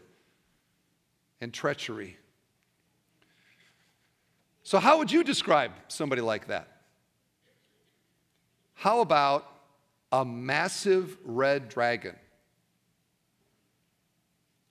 and 1.42 1.52
treachery. 1.52 2.16
So, 4.62 4.78
how 4.78 4.98
would 4.98 5.10
you 5.10 5.24
describe 5.24 5.72
somebody 5.88 6.22
like 6.22 6.46
that? 6.46 6.68
How 8.74 9.00
about 9.00 9.46
a 10.12 10.24
massive 10.24 11.18
red 11.24 11.68
dragon 11.68 12.14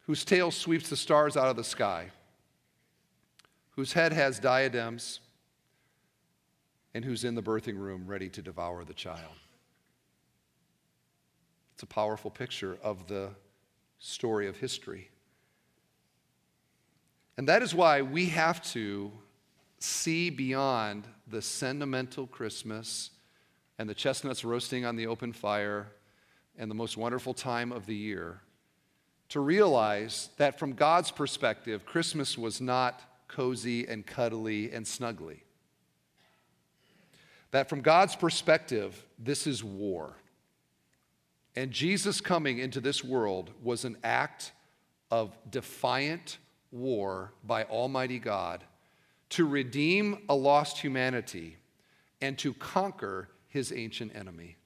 whose 0.05 0.23
tail 0.23 0.49
sweeps 0.49 0.89
the 0.89 0.95
stars 0.95 1.36
out 1.36 1.49
of 1.49 1.57
the 1.57 1.63
sky, 1.63 2.07
whose 3.71 3.91
head 3.91 4.13
has 4.13 4.39
diadems, 4.39 5.19
and 6.93 7.03
who's 7.03 7.25
in 7.25 7.36
the 7.36 7.43
birthing 7.43 7.77
room 7.77 8.07
ready 8.07 8.29
to 8.29 8.41
devour 8.41 8.86
the 8.86 8.93
child? 8.93 9.36
It's 11.73 11.84
a 11.84 11.88
powerful 11.88 12.31
picture 12.31 12.77
of 12.81 13.07
the 13.07 13.31
story 13.99 14.47
of 14.47 14.55
history. 14.55 15.10
And 17.38 17.48
that 17.48 17.62
is 17.63 17.74
why 17.74 18.02
we 18.02 18.28
have 18.28 18.62
to 18.72 19.12
see 19.80 20.30
beyond 20.30 21.08
the 21.28 21.41
sentimental 21.41 22.28
Christmas 22.28 23.12
and 23.80 23.89
the 23.89 23.96
chestnuts 23.96 24.44
roasting 24.44 24.86
on 24.86 24.96
the 24.96 25.08
open 25.08 25.34
fire 25.34 25.88
and 26.58 26.70
the 26.70 26.76
most 26.76 26.98
wonderful 26.98 27.34
time 27.34 27.72
of 27.72 27.86
the 27.86 27.96
year 27.96 28.41
to 29.30 29.39
realize 29.39 30.30
that 30.38 30.60
from 30.60 30.74
God's 30.74 31.10
perspective, 31.10 31.86
Christmas 31.86 32.38
was 32.38 32.60
not 32.60 33.02
cozy 33.30 33.88
and 33.88 34.06
cuddly 34.06 34.72
and 34.72 34.86
snuggly. 34.86 35.39
That 37.52 37.70
from 37.70 37.82
God's 37.82 38.15
perspective, 38.15 39.06
this 39.17 39.48
is 39.48 39.63
war. 39.63 40.17
And 41.56 41.72
Jesus 41.72 42.20
coming 42.20 42.60
into 42.60 42.82
this 42.82 43.04
world 43.04 43.52
was 43.63 43.86
an 43.86 43.98
act 44.04 44.52
of 45.10 45.38
defiant 45.50 46.38
war 46.71 47.34
by 47.43 47.63
Almighty 47.65 48.19
God 48.19 48.63
to 49.29 49.45
redeem 49.47 50.23
a 50.29 50.36
lost 50.36 50.77
humanity 50.79 51.57
and 52.21 52.38
to 52.39 52.53
conquer 52.53 53.29
his 53.47 53.71
ancient 53.71 54.15
enemy. 54.15 54.57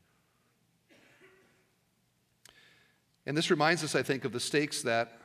And 3.26 3.36
this 3.36 3.50
reminds 3.50 3.84
us, 3.84 3.96
I 3.96 4.04
think, 4.04 4.26
of 4.26 4.32
the 4.32 4.40
stakes 4.40 4.82
that 4.84 5.20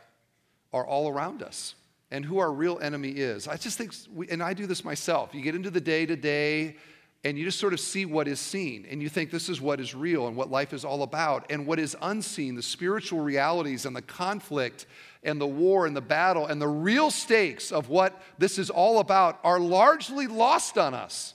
are 0.73 0.87
all 0.87 1.09
around 1.09 1.43
us 1.43 1.75
and 2.11 2.25
who 2.25 2.39
our 2.39 2.53
real 2.53 2.79
enemy 2.81 3.11
is. 3.11 3.47
I 3.47 3.57
just 3.57 3.77
think, 3.77 3.95
we, 4.13 4.29
and 4.29 4.43
I 4.43 4.55
do 4.55 4.67
this 4.67 4.85
myself. 4.85 5.35
You 5.35 5.43
get 5.43 5.55
into 5.55 5.71
the 5.71 5.81
day 5.81 6.07
to 6.07 6.17
day 6.17 6.77
and 7.23 7.37
you 7.37 7.45
just 7.45 7.59
sort 7.59 7.75
of 7.75 7.81
see 7.81 8.07
what 8.07 8.27
is 8.27 8.41
seen 8.41 8.87
and 8.91 9.03
you 9.03 9.11
think 9.11 9.31
this 9.31 9.51
is 9.51 9.61
what 9.61 9.79
is 9.79 9.95
real 9.95 10.27
and 10.27 10.37
what 10.37 10.51
life 10.51 10.73
is 10.73 10.87
all 10.87 11.03
about. 11.03 11.51
And 11.51 11.67
what 11.67 11.79
is 11.79 11.95
unseen 12.01 12.55
the 12.55 12.63
spiritual 12.63 13.21
realities 13.21 13.85
and 13.85 13.95
the 13.95 14.03
conflict 14.03 14.87
and 15.23 15.39
the 15.39 15.47
war 15.47 15.87
and 15.87 15.95
the 15.95 16.01
battle 16.01 16.47
and 16.47 16.61
the 16.61 16.69
real 16.69 17.11
stakes 17.11 17.73
of 17.73 17.91
what 17.91 18.21
this 18.39 18.59
is 18.59 18.71
all 18.71 19.01
about 19.01 19.39
are 19.45 19.61
largely 19.61 20.27
lost 20.27 20.79
on 20.79 20.95
us. 20.95 21.35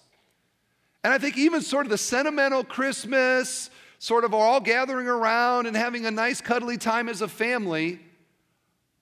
And 1.03 1.13
i 1.13 1.19
think 1.19 1.37
even 1.37 1.61
sort 1.61 1.85
of 1.85 1.91
the 1.91 1.99
sentimental 1.99 2.63
christmas 2.63 3.69
sort 3.99 4.23
of 4.23 4.33
all 4.33 4.59
gathering 4.59 5.07
around 5.07 5.67
and 5.67 5.77
having 5.77 6.07
a 6.07 6.11
nice 6.11 6.41
cuddly 6.41 6.77
time 6.77 7.07
as 7.07 7.21
a 7.21 7.27
family 7.27 7.99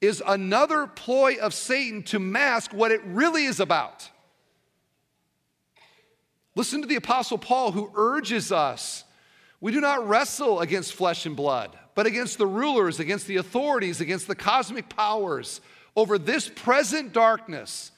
is 0.01 0.21
another 0.27 0.85
ploy 0.85 1.37
of 1.37 1.53
satan 1.53 2.03
to 2.03 2.19
mask 2.19 2.73
what 2.73 2.91
it 2.91 3.01
really 3.05 3.45
is 3.45 3.61
about 3.61 4.09
Listen 6.55 6.81
to 6.81 6.87
the 6.87 6.95
Apostle 6.95 7.37
Paul, 7.37 7.71
who 7.71 7.91
urges 7.95 8.51
us 8.51 9.03
we 9.63 9.71
do 9.71 9.79
not 9.79 10.09
wrestle 10.09 10.59
against 10.59 10.91
flesh 10.91 11.25
and 11.25 11.37
blood, 11.37 11.71
but 11.95 12.05
against 12.05 12.37
the 12.37 12.45
rulers, 12.45 12.99
against 12.99 13.27
the 13.27 13.37
authorities, 13.37 14.01
against 14.01 14.27
the 14.27 14.35
cosmic 14.35 14.89
powers 14.89 15.61
over 15.95 16.17
this 16.17 16.49
present 16.49 17.13
darkness, 17.13 17.91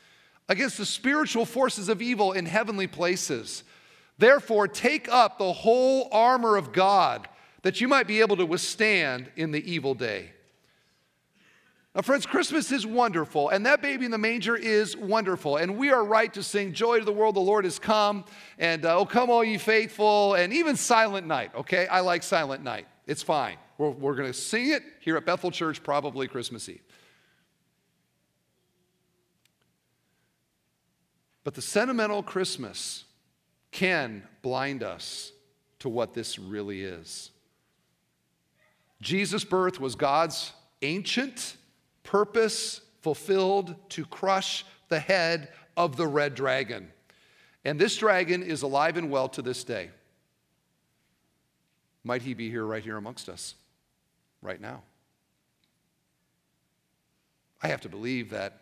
against 0.47 0.77
the 0.77 0.85
spiritual 0.85 1.43
forces 1.43 1.89
of 1.89 2.03
evil 2.03 2.33
in 2.33 2.45
heavenly 2.45 2.85
places. 2.85 3.63
Therefore, 4.19 4.67
take 4.67 5.09
up 5.09 5.39
the 5.39 5.53
whole 5.53 6.07
armor 6.11 6.55
of 6.55 6.71
God 6.71 7.27
that 7.63 7.81
you 7.81 7.87
might 7.87 8.05
be 8.05 8.19
able 8.19 8.37
to 8.37 8.45
withstand 8.45 9.31
in 9.35 9.49
the 9.49 9.71
evil 9.71 9.95
day. 9.95 10.33
Now, 11.95 12.01
friends, 12.01 12.25
Christmas 12.25 12.73
is 12.73 12.85
wonderful, 12.85 13.47
and 13.47 13.65
that 13.65 13.81
baby 13.81 14.03
in 14.03 14.11
the 14.11 14.17
manger 14.17 14.57
is 14.57 14.97
wonderful. 14.97 15.55
And 15.55 15.77
we 15.77 15.91
are 15.91 16.03
right 16.03 16.31
to 16.33 16.43
sing, 16.43 16.73
Joy 16.73 16.99
to 16.99 17.05
the 17.05 17.13
world, 17.13 17.37
the 17.37 17.39
Lord 17.39 17.63
has 17.63 17.79
come, 17.79 18.25
and 18.59 18.85
uh, 18.85 18.97
Oh, 18.97 19.05
come, 19.05 19.29
all 19.29 19.45
ye 19.45 19.57
faithful, 19.57 20.33
and 20.33 20.51
even 20.51 20.75
Silent 20.75 21.25
Night, 21.25 21.51
okay? 21.55 21.87
I 21.87 22.01
like 22.01 22.21
Silent 22.21 22.63
Night. 22.63 22.85
It's 23.07 23.23
fine. 23.23 23.55
We're, 23.77 23.91
we're 23.91 24.15
going 24.15 24.27
to 24.27 24.37
sing 24.37 24.71
it 24.71 24.83
here 24.99 25.15
at 25.15 25.25
Bethel 25.25 25.51
Church, 25.51 25.81
probably 25.83 26.27
Christmas 26.27 26.67
Eve. 26.67 26.81
But 31.45 31.53
the 31.53 31.61
sentimental 31.61 32.23
Christmas 32.23 33.05
can 33.71 34.23
blind 34.41 34.83
us 34.83 35.31
to 35.79 35.87
what 35.87 36.13
this 36.13 36.37
really 36.39 36.81
is. 36.81 37.31
Jesus' 39.01 39.45
birth 39.45 39.79
was 39.79 39.95
God's 39.95 40.51
ancient 40.81 41.55
purpose 42.05 42.79
fulfilled 43.01 43.75
to 43.89 44.05
crush 44.05 44.65
the 44.87 44.99
head 44.99 45.49
of 45.75 45.97
the 45.97 46.07
red 46.07 46.35
dragon. 46.35 46.91
And 47.65 47.79
this 47.79 47.97
dragon 47.97 48.41
is 48.43 48.61
alive 48.61 48.95
and 48.95 49.09
well 49.09 49.27
to 49.29 49.41
this 49.41 49.63
day. 49.63 49.89
Might 52.03 52.21
he 52.21 52.33
be 52.33 52.49
here 52.49 52.65
right 52.65 52.83
here 52.83 52.97
amongst 52.97 53.27
us 53.27 53.55
right 54.41 54.61
now? 54.61 54.83
I 57.61 57.67
have 57.67 57.81
to 57.81 57.89
believe 57.89 58.29
that 58.29 58.61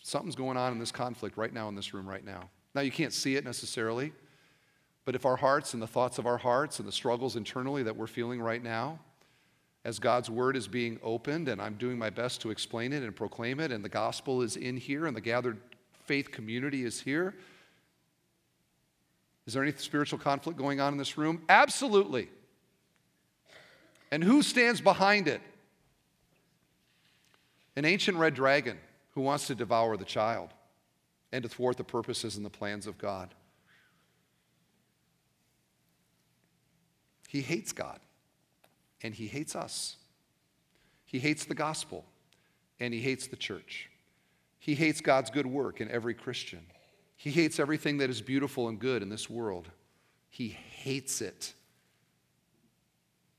something's 0.00 0.36
going 0.36 0.56
on 0.56 0.72
in 0.72 0.78
this 0.78 0.92
conflict 0.92 1.36
right 1.36 1.52
now 1.52 1.68
in 1.68 1.74
this 1.74 1.92
room 1.92 2.08
right 2.08 2.24
now. 2.24 2.48
Now, 2.74 2.82
you 2.82 2.92
can't 2.92 3.12
see 3.12 3.36
it 3.36 3.44
necessarily, 3.44 4.12
but 5.04 5.14
if 5.14 5.26
our 5.26 5.36
hearts 5.36 5.74
and 5.74 5.82
the 5.82 5.86
thoughts 5.86 6.18
of 6.18 6.26
our 6.26 6.38
hearts 6.38 6.78
and 6.78 6.86
the 6.86 6.92
struggles 6.92 7.36
internally 7.36 7.82
that 7.82 7.96
we're 7.96 8.06
feeling 8.06 8.40
right 8.40 8.62
now, 8.62 9.00
as 9.84 9.98
God's 9.98 10.30
word 10.30 10.56
is 10.56 10.66
being 10.66 10.98
opened, 11.02 11.48
and 11.48 11.60
I'm 11.60 11.74
doing 11.74 11.98
my 11.98 12.10
best 12.10 12.40
to 12.42 12.50
explain 12.50 12.92
it 12.92 13.02
and 13.02 13.14
proclaim 13.14 13.60
it, 13.60 13.70
and 13.70 13.84
the 13.84 13.88
gospel 13.88 14.42
is 14.42 14.56
in 14.56 14.76
here, 14.76 15.06
and 15.06 15.16
the 15.16 15.20
gathered 15.20 15.58
faith 16.04 16.30
community 16.30 16.84
is 16.84 17.00
here. 17.00 17.34
Is 19.46 19.54
there 19.54 19.62
any 19.62 19.72
spiritual 19.72 20.18
conflict 20.18 20.58
going 20.58 20.80
on 20.80 20.92
in 20.92 20.98
this 20.98 21.18
room? 21.18 21.42
Absolutely. 21.48 22.28
And 24.10 24.24
who 24.24 24.42
stands 24.42 24.80
behind 24.80 25.28
it? 25.28 25.42
an 27.76 27.84
ancient 27.84 28.16
red 28.16 28.34
dragon 28.34 28.78
who 29.12 29.20
wants 29.20 29.46
to 29.48 29.54
devour 29.54 29.96
the 29.96 30.04
child 30.04 30.50
and 31.32 31.42
to 31.42 31.48
thwart 31.48 31.76
the 31.76 31.84
purposes 31.84 32.36
and 32.36 32.44
the 32.44 32.50
plans 32.50 32.86
of 32.86 32.98
God. 32.98 33.34
He 37.28 37.40
hates 37.40 37.72
God 37.72 37.98
and 39.04 39.14
he 39.14 39.28
hates 39.28 39.54
us. 39.54 39.96
He 41.04 41.20
hates 41.20 41.44
the 41.44 41.54
gospel 41.54 42.04
and 42.80 42.92
he 42.92 43.00
hates 43.00 43.28
the 43.28 43.36
church. 43.36 43.90
He 44.58 44.74
hates 44.74 45.00
God's 45.00 45.30
good 45.30 45.46
work 45.46 45.80
in 45.80 45.90
every 45.90 46.14
Christian. 46.14 46.66
He 47.16 47.30
hates 47.30 47.60
everything 47.60 47.98
that 47.98 48.10
is 48.10 48.20
beautiful 48.22 48.66
and 48.66 48.80
good 48.80 49.02
in 49.02 49.10
this 49.10 49.30
world. 49.30 49.70
He 50.30 50.48
hates 50.48 51.20
it. 51.20 51.52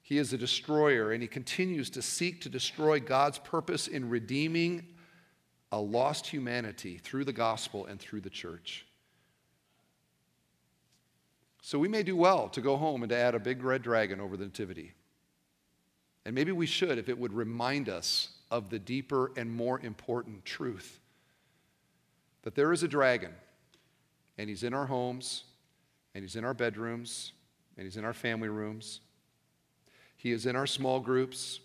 He 0.01 0.19
is 0.19 0.31
a 0.33 0.37
destroyer, 0.37 1.11
and 1.11 1.21
he 1.21 1.27
continues 1.27 1.89
to 1.89 2.01
seek 2.03 2.41
to 2.41 2.49
destroy 2.49 2.99
God's 2.99 3.39
purpose 3.39 3.87
in 3.87 4.07
redeeming 4.07 4.85
a 5.71 5.79
lost 5.79 6.27
humanity 6.27 6.99
through 6.99 7.25
the 7.25 7.33
gospel 7.33 7.87
and 7.87 7.99
through 7.99 8.21
the 8.21 8.29
church. 8.29 8.85
So 11.61 11.79
we 11.79 11.87
may 11.87 12.03
do 12.03 12.15
well 12.15 12.49
to 12.49 12.61
go 12.61 12.77
home 12.77 13.01
and 13.01 13.09
to 13.09 13.17
add 13.17 13.33
a 13.33 13.39
big 13.39 13.63
red 13.63 13.81
dragon 13.81 14.21
over 14.21 14.37
the 14.37 14.45
Nativity. 14.45 14.93
And 16.25 16.33
maybe 16.33 16.51
we 16.51 16.65
should 16.65 16.97
if 16.97 17.07
it 17.07 17.17
would 17.17 17.33
remind 17.33 17.87
us 17.87 18.29
of 18.49 18.69
the 18.69 18.79
deeper 18.79 19.31
and 19.37 19.51
more 19.51 19.79
important 19.79 20.43
truth 20.45 20.99
that 22.43 22.55
there 22.55 22.71
is 22.71 22.83
a 22.83 22.87
dragon, 22.87 23.33
and 24.37 24.47
he's 24.47 24.63
in 24.63 24.73
our 24.73 24.85
homes, 24.85 25.45
and 26.13 26.23
he's 26.23 26.35
in 26.35 26.45
our 26.45 26.53
bedrooms, 26.53 27.31
and 27.75 27.85
he's 27.85 27.97
in 27.97 28.05
our 28.05 28.13
family 28.13 28.49
rooms. 28.49 28.99
He 30.15 30.31
is 30.31 30.45
in 30.45 30.55
our 30.55 30.67
small 30.67 30.99
groups, 30.99 31.59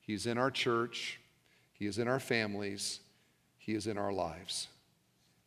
He 0.00 0.14
is 0.14 0.26
in 0.26 0.38
our 0.38 0.50
church, 0.50 1.20
He 1.72 1.86
is 1.86 1.98
in 1.98 2.08
our 2.08 2.18
families, 2.18 3.00
He 3.58 3.74
is 3.74 3.86
in 3.86 3.98
our 3.98 4.12
lives. 4.12 4.68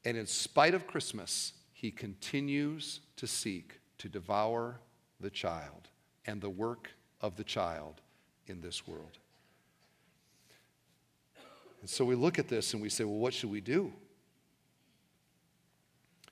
And 0.06 0.16
in 0.16 0.28
spite 0.28 0.76
of 0.76 0.88
Christmas, 0.88 1.54
He 1.74 1.89
continues 1.91 3.00
to 3.18 3.26
seek 3.26 3.80
to 3.97 4.08
devour 4.08 4.80
the 5.20 5.30
child 5.30 5.89
and 6.26 6.41
the 6.41 6.50
work 6.50 6.91
of 7.22 7.36
the 7.36 7.43
child 7.43 8.02
in 8.50 8.62
this 8.62 8.86
world. 8.88 9.18
And 11.82 11.89
so 11.89 12.04
we 12.04 12.16
look 12.16 12.39
at 12.39 12.50
this 12.50 12.74
and 12.74 12.82
we 12.82 12.89
say, 12.89 13.06
well, 13.06 13.16
what 13.16 13.34
should 13.34 13.52
we 13.52 13.62
do? 13.62 13.93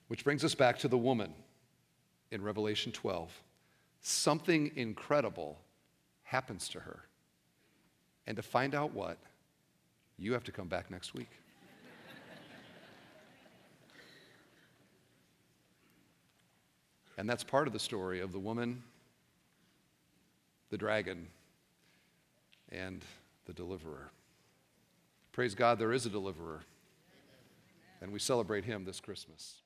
Which 0.08 0.24
brings 0.24 0.44
us 0.44 0.54
back 0.54 0.78
to 0.80 0.88
the 0.88 0.98
woman 0.98 1.32
in 2.30 2.42
Revelation 2.42 2.92
12. 2.92 3.32
Something 4.00 4.72
incredible 4.76 5.58
happens 6.22 6.68
to 6.70 6.80
her. 6.80 7.04
And 8.26 8.36
to 8.36 8.42
find 8.42 8.74
out 8.74 8.92
what, 8.92 9.16
you 10.18 10.34
have 10.34 10.44
to 10.44 10.52
come 10.52 10.68
back 10.68 10.90
next 10.90 11.14
week. 11.14 11.30
and 17.16 17.28
that's 17.28 17.44
part 17.44 17.66
of 17.66 17.72
the 17.72 17.78
story 17.78 18.20
of 18.20 18.32
the 18.32 18.38
woman, 18.38 18.82
the 20.70 20.76
dragon, 20.76 21.28
and 22.70 23.04
the 23.46 23.52
deliverer. 23.52 24.10
Praise 25.32 25.54
God, 25.54 25.78
there 25.78 25.92
is 25.92 26.06
a 26.06 26.10
deliverer. 26.10 26.64
And 28.00 28.12
we 28.12 28.18
celebrate 28.18 28.64
him 28.64 28.84
this 28.84 29.00
Christmas. 29.00 29.62